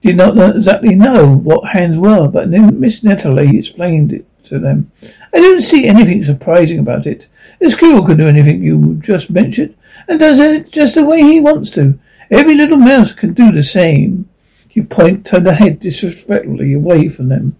did 0.01 0.17
not 0.17 0.37
exactly 0.55 0.95
know 0.95 1.35
what 1.35 1.69
hands 1.69 1.97
were, 1.97 2.27
but 2.27 2.51
then 2.51 2.79
Miss 2.79 3.03
Natalie 3.03 3.57
explained 3.57 4.11
it 4.11 4.25
to 4.45 4.59
them. 4.59 4.91
I 5.33 5.39
don't 5.39 5.61
see 5.61 5.87
anything 5.87 6.23
surprising 6.23 6.79
about 6.79 7.05
it. 7.05 7.27
The 7.59 7.69
squirrel 7.69 8.05
can 8.05 8.17
do 8.17 8.27
anything 8.27 8.63
you 8.63 8.95
just 8.95 9.29
mentioned, 9.29 9.75
and 10.07 10.19
does 10.19 10.39
it 10.39 10.71
just 10.71 10.95
the 10.95 11.05
way 11.05 11.21
he 11.21 11.39
wants 11.39 11.69
to. 11.71 11.99
Every 12.31 12.55
little 12.55 12.77
mouse 12.77 13.11
can 13.11 13.33
do 13.33 13.51
the 13.51 13.63
same. 13.63 14.29
You 14.71 14.83
point, 14.83 15.25
turned 15.25 15.45
her 15.45 15.53
head 15.53 15.79
disrespectfully 15.79 16.73
away 16.73 17.07
from 17.07 17.29
them. 17.29 17.55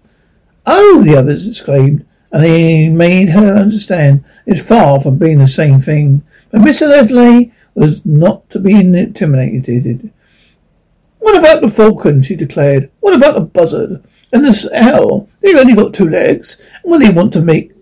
Oh, 0.66 1.02
the 1.04 1.16
others 1.16 1.46
exclaimed, 1.46 2.04
and 2.32 2.44
he 2.44 2.88
made 2.88 3.30
her 3.30 3.54
understand 3.54 4.24
it's 4.46 4.60
far 4.60 5.00
from 5.00 5.16
being 5.16 5.38
the 5.38 5.46
same 5.46 5.78
thing. 5.78 6.22
But 6.50 6.62
Mr. 6.62 6.88
Ledley 6.88 7.52
was 7.74 8.04
not 8.04 8.48
to 8.50 8.58
be 8.58 8.72
intimidated. 8.72 10.12
What 11.18 11.36
about 11.36 11.60
the 11.60 11.68
falcon? 11.68 12.22
she 12.22 12.34
declared. 12.34 12.90
What 13.00 13.14
about 13.14 13.34
the 13.34 13.40
buzzard? 13.40 14.02
And 14.32 14.44
the 14.44 14.70
owl? 14.74 15.28
They've 15.40 15.56
only 15.56 15.74
got 15.74 15.94
two 15.94 16.08
legs. 16.08 16.60
And 16.82 16.90
when 16.90 17.00
they 17.00 17.10
want 17.10 17.32
to 17.34 17.42
make 17.42 17.72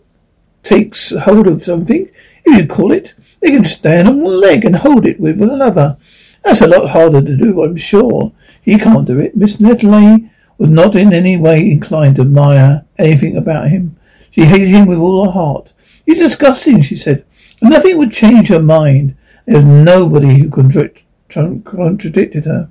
takes 0.63 1.11
hold 1.11 1.47
of 1.47 1.63
something, 1.63 2.11
if 2.45 2.59
you 2.59 2.67
call 2.67 2.93
it, 2.93 3.15
they 3.41 3.49
can 3.49 3.65
stand 3.65 4.09
on 4.09 4.23
one 4.23 4.41
leg 4.41 4.65
and 4.65 4.77
hold 4.77 5.07
it 5.07 5.21
with 5.21 5.41
another. 5.41 5.97
That's 6.43 6.61
a 6.61 6.67
lot 6.67 6.91
harder 6.91 7.23
to 7.23 7.37
do, 7.37 7.63
I'm 7.63 7.77
sure. 7.77 8.33
He 8.63 8.79
can't 8.79 9.07
do 9.07 9.19
it. 9.19 9.37
Miss 9.37 9.59
Nedley 9.59 10.31
was 10.59 10.71
not 10.71 10.95
in 10.95 11.13
any 11.13 11.37
way 11.37 11.71
inclined 11.71 12.17
to 12.17 12.23
admire 12.23 12.85
anything 12.99 13.37
about 13.37 13.69
him. 13.69 13.97
She 14.31 14.45
hated 14.45 14.69
him 14.69 14.87
with 14.87 14.99
all 14.99 15.25
her 15.25 15.33
heart. 15.33 15.73
He's 16.05 16.19
disgusting, 16.19 16.83
she 16.83 16.97
said. 16.97 17.25
And 17.61 17.71
nothing 17.71 17.99
would 17.99 18.13
change 18.13 18.49
her 18.49 18.61
mind. 18.61 19.17
There 19.47 19.57
was 19.57 19.65
nobody 19.65 20.41
who 20.41 20.51
contradicted 20.51 22.45
her. 22.45 22.69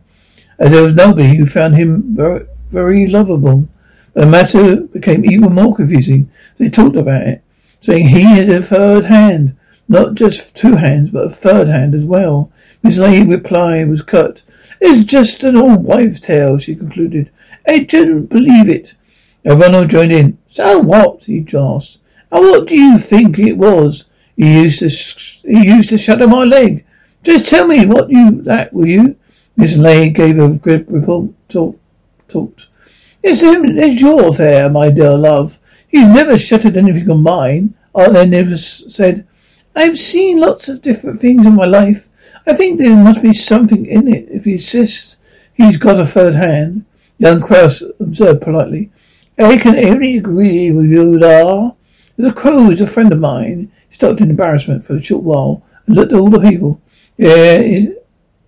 And 0.59 0.73
there 0.73 0.83
was 0.83 0.95
nobody 0.95 1.37
who 1.37 1.45
found 1.45 1.75
him 1.75 2.15
very, 2.15 2.45
very 2.69 3.07
lovable. 3.07 3.67
The 4.13 4.25
matter 4.25 4.81
became 4.81 5.25
even 5.25 5.53
more 5.53 5.75
confusing. 5.75 6.29
They 6.57 6.69
talked 6.69 6.95
about 6.95 7.27
it, 7.27 7.43
saying 7.81 8.09
he 8.09 8.21
had 8.21 8.49
a 8.49 8.61
third 8.61 9.05
hand. 9.05 9.57
Not 9.87 10.13
just 10.13 10.55
two 10.55 10.75
hands, 10.75 11.09
but 11.09 11.25
a 11.25 11.29
third 11.29 11.67
hand 11.67 11.93
as 11.95 12.05
well. 12.05 12.51
Miss 12.81 12.97
Lady's 12.97 13.27
reply 13.27 13.83
was 13.83 14.01
cut. 14.01 14.43
It's 14.79 15.03
just 15.03 15.43
an 15.43 15.57
old 15.57 15.83
wives' 15.83 16.19
tale, 16.19 16.57
she 16.57 16.75
concluded. 16.75 17.29
I 17.67 17.80
didn't 17.80 18.28
believe 18.28 18.69
it. 18.69 18.95
Ronald 19.45 19.89
joined 19.89 20.12
in. 20.12 20.38
So 20.47 20.80
what? 20.80 21.26
he 21.26 21.45
asked. 21.56 21.99
And 22.32 22.45
what 22.45 22.67
do 22.67 22.76
you 22.76 22.99
think 22.99 23.38
it 23.38 23.58
was? 23.58 24.06
He 24.36 24.62
used 24.62 24.80
to 24.80 24.89
he 25.47 25.67
used 25.67 25.89
to 25.89 25.97
shadow 25.97 26.28
my 26.28 26.43
leg. 26.43 26.86
Just 27.23 27.49
tell 27.49 27.67
me 27.67 27.86
what 27.86 28.10
you 28.10 28.41
that 28.41 28.73
will 28.73 28.88
you? 28.88 29.15
Miss 29.56 29.76
Lay 29.76 30.10
gave 30.10 30.39
a 30.39 30.58
good 30.58 30.91
report. 30.91 31.32
Talk, 31.47 31.80
talked. 32.28 32.67
It's, 33.21 33.41
it's 33.43 34.02
your 34.02 34.30
affair, 34.30 34.69
my 34.69 34.89
dear 34.89 35.15
love. 35.15 35.60
You've 35.91 36.10
never 36.10 36.38
shuttered 36.38 36.76
anything 36.76 37.10
of 37.10 37.19
mine. 37.19 37.76
I 37.95 38.26
never 38.26 38.58
said. 38.58 39.28
I've 39.76 39.99
seen 39.99 40.39
lots 40.39 40.67
of 40.67 40.82
different 40.82 41.19
things 41.19 41.45
in 41.45 41.56
my 41.56 41.65
life. 41.65 42.10
I 42.45 42.54
think 42.54 42.78
there 42.80 42.95
must 42.95 43.21
be 43.21 43.34
something 43.34 43.86
in 43.86 44.08
it 44.08 44.28
if 44.30 44.45
he 44.45 44.54
insists 44.54 45.17
he's 45.54 45.78
got 45.78 45.99
a 45.99 46.06
third 46.06 46.34
hand. 46.34 46.86
Young 47.23 47.39
Kraus 47.39 47.81
observed 48.01 48.41
politely. 48.41 48.91
I 49.39 49.57
can 49.57 49.77
only 49.86 50.17
agree 50.17 50.71
with 50.71 50.88
you, 50.88 51.17
Lar. 51.17 51.73
The 52.17 52.33
crow 52.33 52.69
is 52.69 52.81
a 52.81 52.86
friend 52.86 53.13
of 53.13 53.19
mine. 53.19 53.71
He 53.88 53.95
stopped 53.95 54.19
in 54.19 54.29
embarrassment 54.29 54.83
for 54.83 54.97
a 54.97 55.01
short 55.01 55.23
while 55.23 55.63
and 55.86 55.95
looked 55.95 56.12
at 56.12 56.19
all 56.19 56.29
the 56.29 56.41
people. 56.41 56.81
Yeah, 57.15 57.86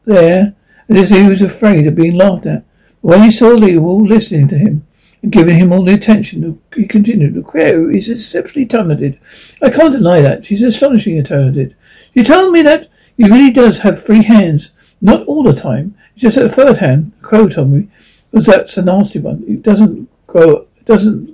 there, 0.03 0.55
as 0.89 1.09
if 1.09 1.17
he 1.17 1.29
was 1.29 1.41
afraid 1.41 1.87
of 1.87 1.95
being 1.95 2.15
laughed 2.15 2.47
at. 2.47 2.65
But 3.01 3.11
when 3.11 3.23
he 3.23 3.31
saw 3.31 3.47
Lee 3.47 3.77
all 3.77 4.05
listening 4.05 4.49
to 4.49 4.57
him 4.57 4.85
and 5.23 5.31
giving 5.31 5.55
him 5.55 5.71
all 5.71 5.85
the 5.85 5.93
attention, 5.93 6.61
he 6.75 6.85
continued, 6.85 7.35
The 7.35 7.43
crow 7.43 7.89
is 7.89 8.09
exceptionally 8.09 8.67
talented. 8.67 9.17
I 9.61 9.69
can't 9.69 9.93
deny 9.93 10.19
that. 10.19 10.43
She's 10.43 10.61
astonishingly 10.61 11.23
talented. 11.23 11.77
You 12.13 12.25
told 12.25 12.51
me 12.51 12.61
that 12.63 12.89
he 13.15 13.23
really 13.23 13.51
does 13.51 13.79
have 13.79 14.03
three 14.03 14.23
hands. 14.23 14.71
Not 14.99 15.25
all 15.27 15.43
the 15.43 15.53
time. 15.53 15.95
Just 16.17 16.35
a 16.35 16.49
third 16.49 16.79
hand, 16.79 17.13
the 17.21 17.25
crow 17.25 17.47
told 17.47 17.69
me, 17.69 17.87
was 18.35 18.45
that's 18.45 18.77
a 18.77 18.83
nasty 18.83 19.19
one. 19.19 19.43
It 19.47 19.63
doesn't 19.63 20.09
grow, 20.27 20.67
it 20.77 20.85
doesn't 20.85 21.33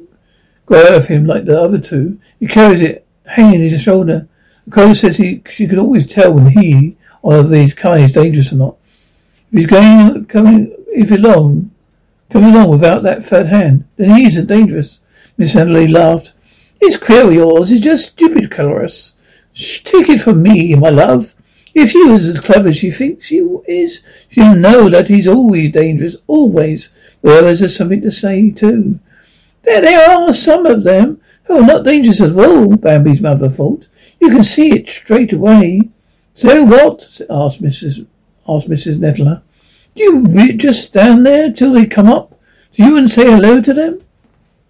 grow 0.65 0.83
out 0.83 0.93
of 0.93 1.07
him 1.07 1.25
like 1.25 1.45
the 1.45 1.59
other 1.59 1.79
two. 1.79 2.19
He 2.39 2.47
carries 2.47 2.81
it 2.81 3.05
hanging 3.25 3.61
in 3.61 3.69
his 3.69 3.81
shoulder. 3.81 4.27
Crow 4.69 4.93
says 4.93 5.17
he, 5.17 5.41
she 5.49 5.67
could 5.67 5.79
always 5.79 6.05
tell 6.05 6.31
when 6.31 6.51
he, 6.51 6.95
one 7.21 7.39
of 7.39 7.49
these 7.49 7.73
kind, 7.73 8.03
is 8.03 8.11
dangerous 8.11 8.53
or 8.53 8.55
not. 8.55 8.77
If 9.51 9.59
he's 9.59 9.67
going, 9.67 10.25
coming, 10.25 10.75
if 10.89 11.09
he's 11.09 11.19
long, 11.19 11.71
coming 12.29 12.53
along 12.53 12.69
without 12.69 13.03
that 13.03 13.25
third 13.25 13.47
hand, 13.47 13.85
then 13.97 14.15
he 14.15 14.27
isn't 14.27 14.45
dangerous. 14.47 14.99
Miss 15.37 15.55
Emily 15.55 15.87
laughed. 15.87 16.33
Crow 17.01 17.27
of 17.27 17.33
yours 17.33 17.71
is 17.71 17.81
just 17.81 18.11
stupid, 18.11 18.51
Colorus. 18.51 19.13
Take 19.55 20.07
it 20.07 20.21
from 20.21 20.43
me, 20.43 20.75
my 20.75 20.89
love. 20.89 21.33
If 21.73 21.91
she 21.91 22.03
was 22.03 22.27
as 22.27 22.39
clever 22.39 22.69
as 22.69 22.77
she 22.77 22.91
thinks 22.91 23.27
she 23.27 23.37
is, 23.67 24.03
she'll 24.29 24.55
know 24.55 24.89
that 24.89 25.07
he's 25.07 25.27
always 25.27 25.71
dangerous, 25.71 26.17
always. 26.27 26.89
But 27.21 27.43
others 27.43 27.61
have 27.61 27.71
something 27.71 28.01
to 28.01 28.11
say, 28.11 28.51
too. 28.51 28.99
There, 29.63 29.81
there 29.81 30.09
are 30.09 30.33
some 30.33 30.65
of 30.65 30.83
them 30.83 31.21
who 31.43 31.57
are 31.57 31.65
not 31.65 31.83
dangerous 31.83 32.21
at 32.21 32.33
all, 32.33 32.75
Bambi's 32.75 33.21
mother 33.21 33.49
thought. 33.49 33.87
You 34.19 34.29
can 34.29 34.43
see 34.43 34.71
it 34.71 34.89
straight 34.89 35.33
away. 35.33 35.89
So 36.33 36.63
what? 36.63 37.21
asked 37.29 37.61
Mrs. 37.61 38.05
asked 38.47 38.69
Mrs. 38.69 38.99
Nettler. 38.99 39.41
Do 39.95 40.03
you 40.03 40.27
re- 40.27 40.53
just 40.53 40.83
stand 40.83 41.25
there 41.25 41.51
till 41.51 41.73
they 41.73 41.85
come 41.85 42.07
up? 42.07 42.39
Do 42.73 42.83
you 42.85 42.97
and 42.97 43.09
say 43.11 43.25
hello 43.25 43.61
to 43.61 43.73
them? 43.73 44.01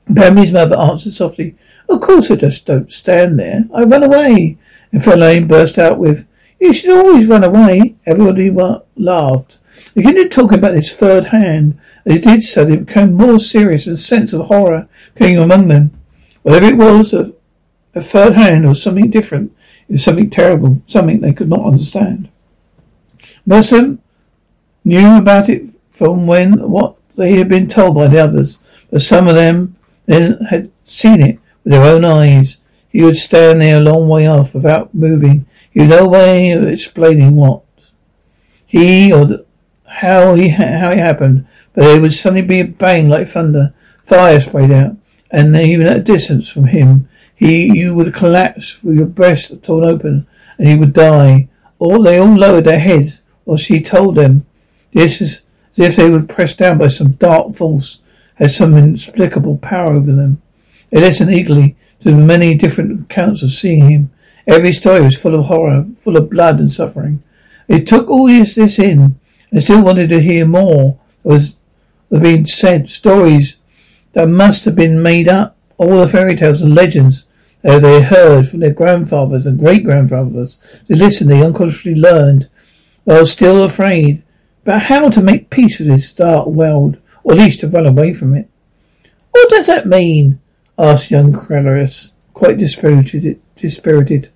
Bambi's 0.10 0.52
mother 0.52 0.78
answered 0.78 1.14
softly. 1.14 1.56
Of 1.88 2.02
course 2.02 2.32
I 2.32 2.36
just 2.36 2.66
don't 2.66 2.92
stand 2.92 3.40
there. 3.40 3.66
I 3.74 3.84
run 3.84 4.04
away. 4.04 4.58
And 4.92 5.02
Faline 5.02 5.48
burst 5.48 5.78
out 5.78 6.00
with, 6.00 6.28
you 6.62 6.72
should 6.74 6.96
always 6.96 7.28
run 7.28 7.44
away. 7.44 7.96
Everybody 8.06 8.52
laughed. 8.96 9.58
They 9.96 10.04
continued 10.04 10.32
talking 10.32 10.60
about 10.60 10.74
this 10.74 10.94
third 10.94 11.26
hand. 11.26 11.80
As 12.06 12.14
they 12.14 12.20
did 12.20 12.44
so, 12.44 12.64
they 12.64 12.78
became 12.78 13.14
more 13.14 13.40
serious 13.40 13.88
and 13.88 13.96
a 13.96 14.00
sense 14.00 14.32
of 14.32 14.46
horror 14.46 14.88
came 15.18 15.40
among 15.40 15.68
them. 15.68 15.92
Whatever 16.44 16.68
it 16.68 16.78
was, 16.78 17.14
a, 17.14 17.34
a 17.96 18.02
third 18.02 18.34
hand 18.34 18.66
or 18.66 18.76
something 18.76 19.10
different, 19.10 19.52
it 19.90 19.94
was 19.94 20.04
something 20.04 20.30
terrible, 20.30 20.82
something 20.86 21.20
they 21.20 21.34
could 21.34 21.50
not 21.50 21.66
understand. 21.66 22.30
Most 23.46 23.74
knew 24.84 25.18
about 25.18 25.50
it 25.50 25.70
from 25.90 26.28
when 26.28 26.70
what 26.70 26.96
they 27.16 27.38
had 27.38 27.50
been 27.50 27.68
told 27.68 27.96
by 27.96 28.08
the 28.08 28.20
others, 28.20 28.60
but 28.92 29.02
some 29.02 29.28
of 29.28 29.36
them 29.36 29.76
then 30.06 30.38
had 30.50 30.72
seen 30.84 31.22
it 31.22 31.40
with 31.64 31.74
their 31.74 31.84
own 31.84 32.06
eyes. 32.06 32.58
He 32.90 33.04
would 33.04 33.18
stand 33.18 33.62
there 33.62 33.78
a 33.78 33.84
long 33.84 34.08
way 34.08 34.28
off 34.28 34.54
without 34.54 34.94
moving, 34.94 35.46
you 35.74 35.88
no 35.88 36.08
way 36.08 36.52
of 36.52 36.68
explaining 36.68 37.36
what 37.36 37.64
he 38.66 39.12
or 39.12 39.26
the, 39.26 39.46
how 39.86 40.36
he 40.36 40.50
how 40.50 40.92
it 40.92 40.98
happened, 40.98 41.48
but 41.74 41.84
there 41.84 42.02
would 42.02 42.14
suddenly 42.14 42.42
be 42.42 42.60
a 42.60 42.66
bang 42.66 43.10
like 43.10 43.28
thunder. 43.28 43.74
Fire 44.04 44.40
sprayed 44.40 44.72
out, 44.72 44.96
and 45.30 45.56
even 45.56 45.88
at 45.88 45.98
a 45.98 46.02
distance 46.02 46.50
from 46.50 46.66
him, 46.66 47.08
he 47.36 47.78
you 47.78 47.94
would 47.96 48.14
collapse 48.14 48.82
with 48.84 48.98
your 48.98 49.06
breast 49.06 49.64
torn 49.64 49.84
open, 49.84 50.28
and 50.58 50.68
he 50.68 50.76
would 50.76 50.94
die. 50.94 51.48
Or 51.80 52.04
they 52.04 52.20
all 52.20 52.36
lowered 52.36 52.66
their 52.66 52.80
heads, 52.80 53.22
or 53.46 53.58
she 53.58 53.82
told 53.82 54.16
them 54.16 54.46
this 54.94 55.20
is 55.22 55.42
as 55.78 55.80
if 55.80 55.96
they 55.96 56.10
were 56.10 56.22
pressed 56.22 56.60
down 56.60 56.78
by 56.78 56.90
some 56.90 57.14
dark 57.14 57.54
force, 57.54 58.00
had 58.36 58.52
some 58.52 58.78
inexplicable 58.78 59.58
power 59.58 59.94
over 59.94 60.12
them. 60.12 60.42
They 60.90 61.00
listened 61.00 61.34
eagerly 61.34 61.76
to 62.02 62.12
the 62.12 62.18
many 62.18 62.56
different 62.56 63.02
accounts 63.02 63.42
of 63.42 63.52
seeing 63.52 63.90
him, 63.90 64.12
Every 64.48 64.74
story 64.74 65.02
was 65.02 65.18
full 65.18 65.36
of 65.36 65.46
horror, 65.46 65.86
full 65.98 66.18
of 66.18 66.30
blood 66.30 66.60
and 66.60 66.72
suffering. 66.72 67.22
It 67.68 67.88
took 67.88 68.10
all 68.10 68.28
this, 68.28 68.56
this 68.56 68.80
in 68.80 69.20
and 69.52 69.62
still 69.62 69.84
wanted 69.84 70.10
to 70.10 70.22
hear 70.22 70.46
more 70.46 71.00
was, 71.24 71.56
was 72.10 72.22
being 72.22 72.46
said, 72.46 72.90
stories 72.90 73.58
that 74.14 74.28
must 74.28 74.66
have 74.66 74.76
been 74.76 75.02
made 75.02 75.28
up, 75.28 75.56
all 75.78 76.00
the 76.00 76.08
fairy 76.08 76.36
tales 76.36 76.62
and 76.62 76.76
legends 76.76 77.26
that 77.62 77.82
they 77.82 78.02
heard 78.02 78.48
from 78.48 78.60
their 78.60 78.74
grandfathers 78.74 79.46
and 79.46 79.60
great 79.60 79.84
grandfathers. 79.84 80.58
They 80.88 80.96
listened, 80.96 81.30
they 81.30 81.44
unconsciously 81.44 81.96
learned, 81.96 82.50
while 83.04 83.26
still 83.26 83.64
afraid, 83.64 84.24
but 84.64 84.84
how 84.84 85.10
to 85.10 85.22
make 85.22 85.50
peace 85.50 85.80
with 85.80 85.88
this 85.88 86.12
dark 86.12 86.48
world, 86.48 86.98
or 87.24 87.34
at 87.34 87.40
least 87.40 87.60
to 87.60 87.68
run 87.68 87.86
away 87.86 88.14
from 88.14 88.36
it. 88.36 88.50
What 89.32 89.50
does 89.50 89.68
that 89.68 89.88
mean? 89.88 90.40
asked 90.78 91.12
young 91.12 91.32
Crelorus, 91.32 92.12
quite 92.34 92.58
dispirited 92.58 93.40
dispirited. 93.62 94.31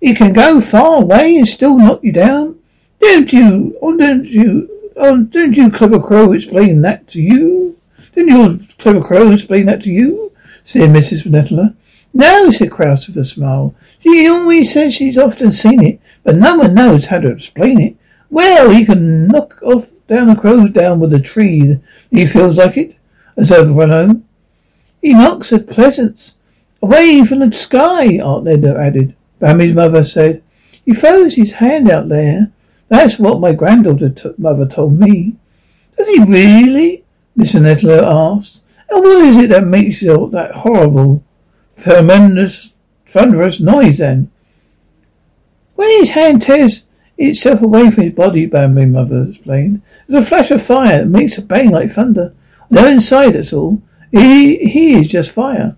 He 0.00 0.14
can 0.14 0.32
go 0.32 0.60
far 0.60 1.02
away 1.02 1.36
and 1.36 1.46
still 1.46 1.76
knock 1.76 2.02
you 2.02 2.12
down. 2.12 2.58
Don't 3.00 3.32
you? 3.32 3.78
Oh, 3.80 3.96
don't 3.96 4.24
you? 4.24 4.92
Oh, 4.96 5.22
don't 5.22 5.56
you, 5.56 5.70
clever 5.70 6.00
crow, 6.00 6.32
explain 6.32 6.82
that 6.82 7.08
to 7.08 7.20
you? 7.22 7.78
Didn't 8.14 8.34
your 8.36 8.58
clever 8.78 9.00
crow 9.00 9.30
explain 9.30 9.66
that 9.66 9.82
to 9.82 9.90
you? 9.90 10.32
said 10.64 10.90
Mrs. 10.90 11.26
Nettler. 11.26 11.74
No, 12.12 12.50
said 12.50 12.70
Kraus 12.70 13.06
with 13.06 13.16
a 13.16 13.24
smile. 13.24 13.74
She 14.00 14.28
always 14.28 14.72
says 14.72 14.94
she's 14.94 15.16
often 15.16 15.52
seen 15.52 15.82
it, 15.82 16.00
but 16.22 16.36
no 16.36 16.58
one 16.58 16.74
knows 16.74 17.06
how 17.06 17.20
to 17.20 17.30
explain 17.30 17.80
it. 17.80 17.96
Well, 18.28 18.70
he 18.70 18.84
can 18.84 19.28
knock 19.28 19.62
off 19.62 19.90
down 20.06 20.28
the 20.28 20.34
crows 20.34 20.70
down 20.70 21.00
with 21.00 21.12
a 21.14 21.20
tree. 21.20 21.78
He 22.10 22.26
feels 22.26 22.56
like 22.56 22.76
it, 22.76 22.96
as 23.36 23.52
over 23.52 23.86
home. 23.86 24.24
He 25.00 25.14
knocks 25.14 25.52
at 25.52 25.68
pleasance 25.68 26.34
Away 26.82 27.24
from 27.24 27.40
the 27.40 27.52
sky, 27.52 28.18
Aunt 28.18 28.44
Linda 28.44 28.74
added. 28.78 29.14
Um, 29.40 29.58
Bambi's 29.58 29.74
mother 29.74 30.04
said, 30.04 30.42
He 30.84 30.92
throws 30.92 31.34
his 31.34 31.52
hand 31.52 31.90
out 31.90 32.08
there. 32.08 32.50
That's 32.88 33.18
what 33.18 33.40
my 33.40 33.52
granddaughter 33.52 34.10
t- 34.10 34.30
mother 34.36 34.66
told 34.66 34.98
me. 34.98 35.36
Does 35.96 36.08
he 36.08 36.20
really? 36.20 37.04
Mr. 37.36 37.60
Nettler 37.60 38.02
asked. 38.02 38.62
And 38.90 39.02
what 39.02 39.24
is 39.24 39.36
it 39.36 39.50
that 39.50 39.64
makes 39.64 40.00
that 40.00 40.50
horrible, 40.56 41.22
tremendous, 41.76 42.70
thunderous 43.06 43.60
noise 43.60 43.98
then? 43.98 44.30
When 45.76 45.90
his 46.00 46.10
hand 46.10 46.42
tears 46.42 46.84
itself 47.16 47.62
away 47.62 47.90
from 47.90 48.04
his 48.04 48.12
body, 48.14 48.46
Bambi 48.46 48.86
Mother 48.86 49.24
explained, 49.24 49.82
there's 50.08 50.24
a 50.24 50.28
flash 50.28 50.50
of 50.50 50.62
fire 50.62 50.98
that 50.98 51.06
makes 51.06 51.38
a 51.38 51.42
bang 51.42 51.70
like 51.70 51.90
thunder. 51.90 52.34
No 52.68 52.86
inside, 52.86 53.32
that's 53.32 53.52
all. 53.52 53.80
He, 54.10 54.56
he 54.56 54.94
is 54.94 55.08
just 55.08 55.30
fire. 55.30 55.76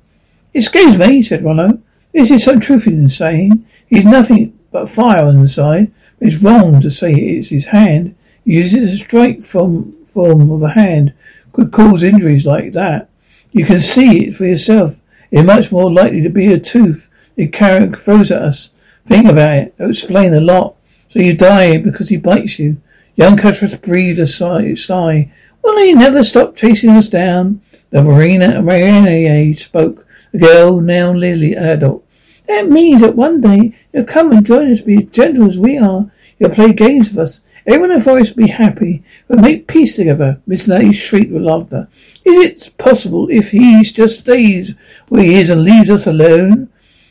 Excuse 0.54 0.98
me, 0.98 1.22
said 1.22 1.42
Ronno. 1.42 1.80
This 2.12 2.30
is 2.30 2.44
truth 2.60 2.86
in 2.86 3.08
saying. 3.08 3.66
He's 3.86 4.04
nothing 4.04 4.58
but 4.70 4.88
fire 4.88 5.24
on 5.24 5.40
the 5.40 5.48
side. 5.48 5.92
It's 6.20 6.42
wrong 6.42 6.80
to 6.80 6.90
say 6.90 7.14
it's 7.14 7.48
his 7.48 7.66
hand. 7.66 8.14
He 8.44 8.52
uses 8.54 8.92
a 8.92 8.96
strike 8.96 9.42
from 9.42 9.92
form 10.04 10.50
of 10.50 10.62
a 10.62 10.70
hand 10.70 11.14
could 11.52 11.70
cause 11.70 12.02
injuries 12.02 12.46
like 12.46 12.72
that. 12.72 13.08
You 13.52 13.66
can 13.66 13.80
see 13.80 14.26
it 14.26 14.34
for 14.34 14.46
yourself. 14.46 14.98
It's 15.30 15.46
much 15.46 15.70
more 15.70 15.92
likely 15.92 16.22
to 16.22 16.28
be 16.28 16.52
a 16.52 16.58
tooth 16.58 17.08
the 17.36 17.46
carrot 17.48 17.98
throws 17.98 18.30
at 18.30 18.42
us. 18.42 18.70
Think 19.06 19.28
about 19.28 19.58
it. 19.58 19.74
It'll 19.78 19.90
explain 19.90 20.34
a 20.34 20.40
lot. 20.40 20.76
So 21.08 21.18
you 21.18 21.34
die 21.34 21.78
because 21.78 22.08
he 22.08 22.16
bites 22.16 22.58
you. 22.58 22.78
Young 23.16 23.36
Cuthbert 23.36 23.82
breathed 23.82 24.18
a 24.18 24.26
sigh. 24.26 24.74
sigh. 24.74 25.32
Will 25.62 25.78
he 25.78 25.92
never 25.92 26.24
stop 26.24 26.56
chasing 26.56 26.90
us 26.90 27.08
down? 27.08 27.60
The 27.90 28.02
marina, 28.02 28.62
marina 28.62 29.54
spoke. 29.54 30.06
The 30.32 30.38
girl, 30.38 30.80
now 30.80 31.12
nearly 31.12 31.54
adult. 31.54 32.04
That 32.48 32.68
means 32.68 33.02
that 33.02 33.16
one 33.16 33.40
day 33.40 33.76
you'll 33.92 34.04
come 34.04 34.32
and 34.32 34.44
join 34.44 34.72
us, 34.72 34.80
be 34.80 35.04
as 35.04 35.10
gentle 35.10 35.48
as 35.48 35.58
we 35.58 35.78
are. 35.78 36.10
You'll 36.38 36.50
play 36.50 36.72
games 36.72 37.08
with 37.08 37.18
us. 37.18 37.40
Everyone 37.64 37.90
the 37.90 38.00
forest 38.00 38.34
will 38.34 38.46
be 38.46 38.50
happy. 38.50 39.04
We'll 39.28 39.38
make 39.38 39.68
peace 39.68 39.94
together. 39.94 40.40
Miss 40.46 40.66
Nelly 40.66 40.92
shrieked 40.92 41.30
with 41.30 41.42
laughter. 41.42 41.88
Is 42.24 42.44
it 42.44 42.78
possible 42.78 43.28
if 43.30 43.52
he 43.52 43.82
just 43.84 44.20
stays 44.20 44.74
where 45.08 45.22
he 45.22 45.36
is 45.36 45.50
and 45.50 45.62
leaves 45.62 45.90
us 45.90 46.06
alone? 46.06 46.70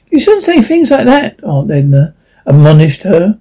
You 0.10 0.20
shouldn't 0.20 0.44
say 0.44 0.62
things 0.62 0.92
like 0.92 1.06
that, 1.06 1.42
Aunt 1.44 1.72
Edna 1.72 2.16
admonished 2.46 3.04
her. 3.04 3.40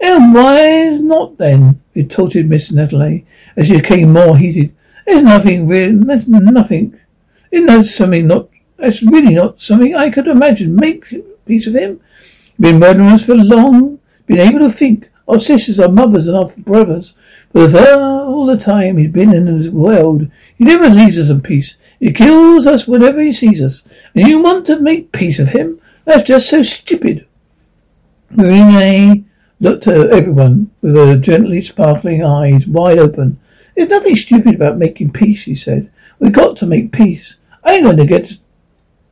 And 0.00 0.32
why 0.32 0.96
not 1.00 1.38
then? 1.38 1.82
retorted 1.94 2.48
Miss 2.48 2.70
Netherley 2.70 3.26
as 3.56 3.66
she 3.66 3.76
became 3.76 4.12
more 4.12 4.38
heated. 4.38 4.74
There's 5.04 5.24
nothing 5.24 5.66
real, 5.66 5.98
there's 6.04 6.28
nothing. 6.28 6.98
Isn't 7.50 7.66
that 7.66 7.84
something 7.84 8.26
not, 8.26 8.48
that's 8.78 9.02
really 9.02 9.34
not 9.34 9.60
something 9.60 9.94
I 9.94 10.10
could 10.10 10.28
imagine. 10.28 10.76
Make 10.76 11.04
peace 11.44 11.66
with 11.66 11.74
him. 11.74 12.00
Been 12.58 12.78
murdering 12.78 13.08
us 13.08 13.24
for 13.24 13.34
long, 13.34 13.98
been 14.26 14.38
able 14.38 14.60
to 14.60 14.70
think. 14.70 15.10
Our 15.26 15.38
sisters, 15.38 15.78
our 15.78 15.90
mothers, 15.90 16.26
and 16.26 16.38
our 16.38 16.50
brothers. 16.56 17.14
But 17.52 17.74
all 17.98 18.46
the 18.46 18.56
time 18.56 18.96
he's 18.96 19.10
been 19.10 19.34
in 19.34 19.58
this 19.58 19.68
world, 19.68 20.30
he 20.56 20.64
never 20.64 20.88
leaves 20.88 21.18
us 21.18 21.28
in 21.28 21.42
peace. 21.42 21.76
He 22.00 22.12
kills 22.12 22.66
us 22.66 22.86
whenever 22.86 23.20
he 23.20 23.32
sees 23.32 23.62
us. 23.62 23.82
And 24.14 24.26
you 24.26 24.42
want 24.42 24.66
to 24.66 24.80
make 24.80 25.12
peace 25.12 25.38
with 25.38 25.50
him? 25.50 25.80
That's 26.04 26.26
just 26.26 26.48
so 26.48 26.62
stupid. 26.62 27.26
Marina 28.30 29.24
looked 29.60 29.86
at 29.86 30.10
everyone 30.10 30.70
with 30.80 30.94
her 30.96 31.16
gently 31.16 31.60
sparkling 31.60 32.24
eyes 32.24 32.66
wide 32.66 32.98
open. 32.98 33.38
There's 33.74 33.90
nothing 33.90 34.16
stupid 34.16 34.54
about 34.54 34.78
making 34.78 35.12
peace, 35.12 35.44
he 35.44 35.54
said. 35.54 35.90
We've 36.18 36.32
got 36.32 36.56
to 36.58 36.66
make 36.66 36.92
peace. 36.92 37.36
I 37.62 37.74
ain't 37.74 37.84
going 37.84 37.96
to 37.98 38.06
get 38.06 38.38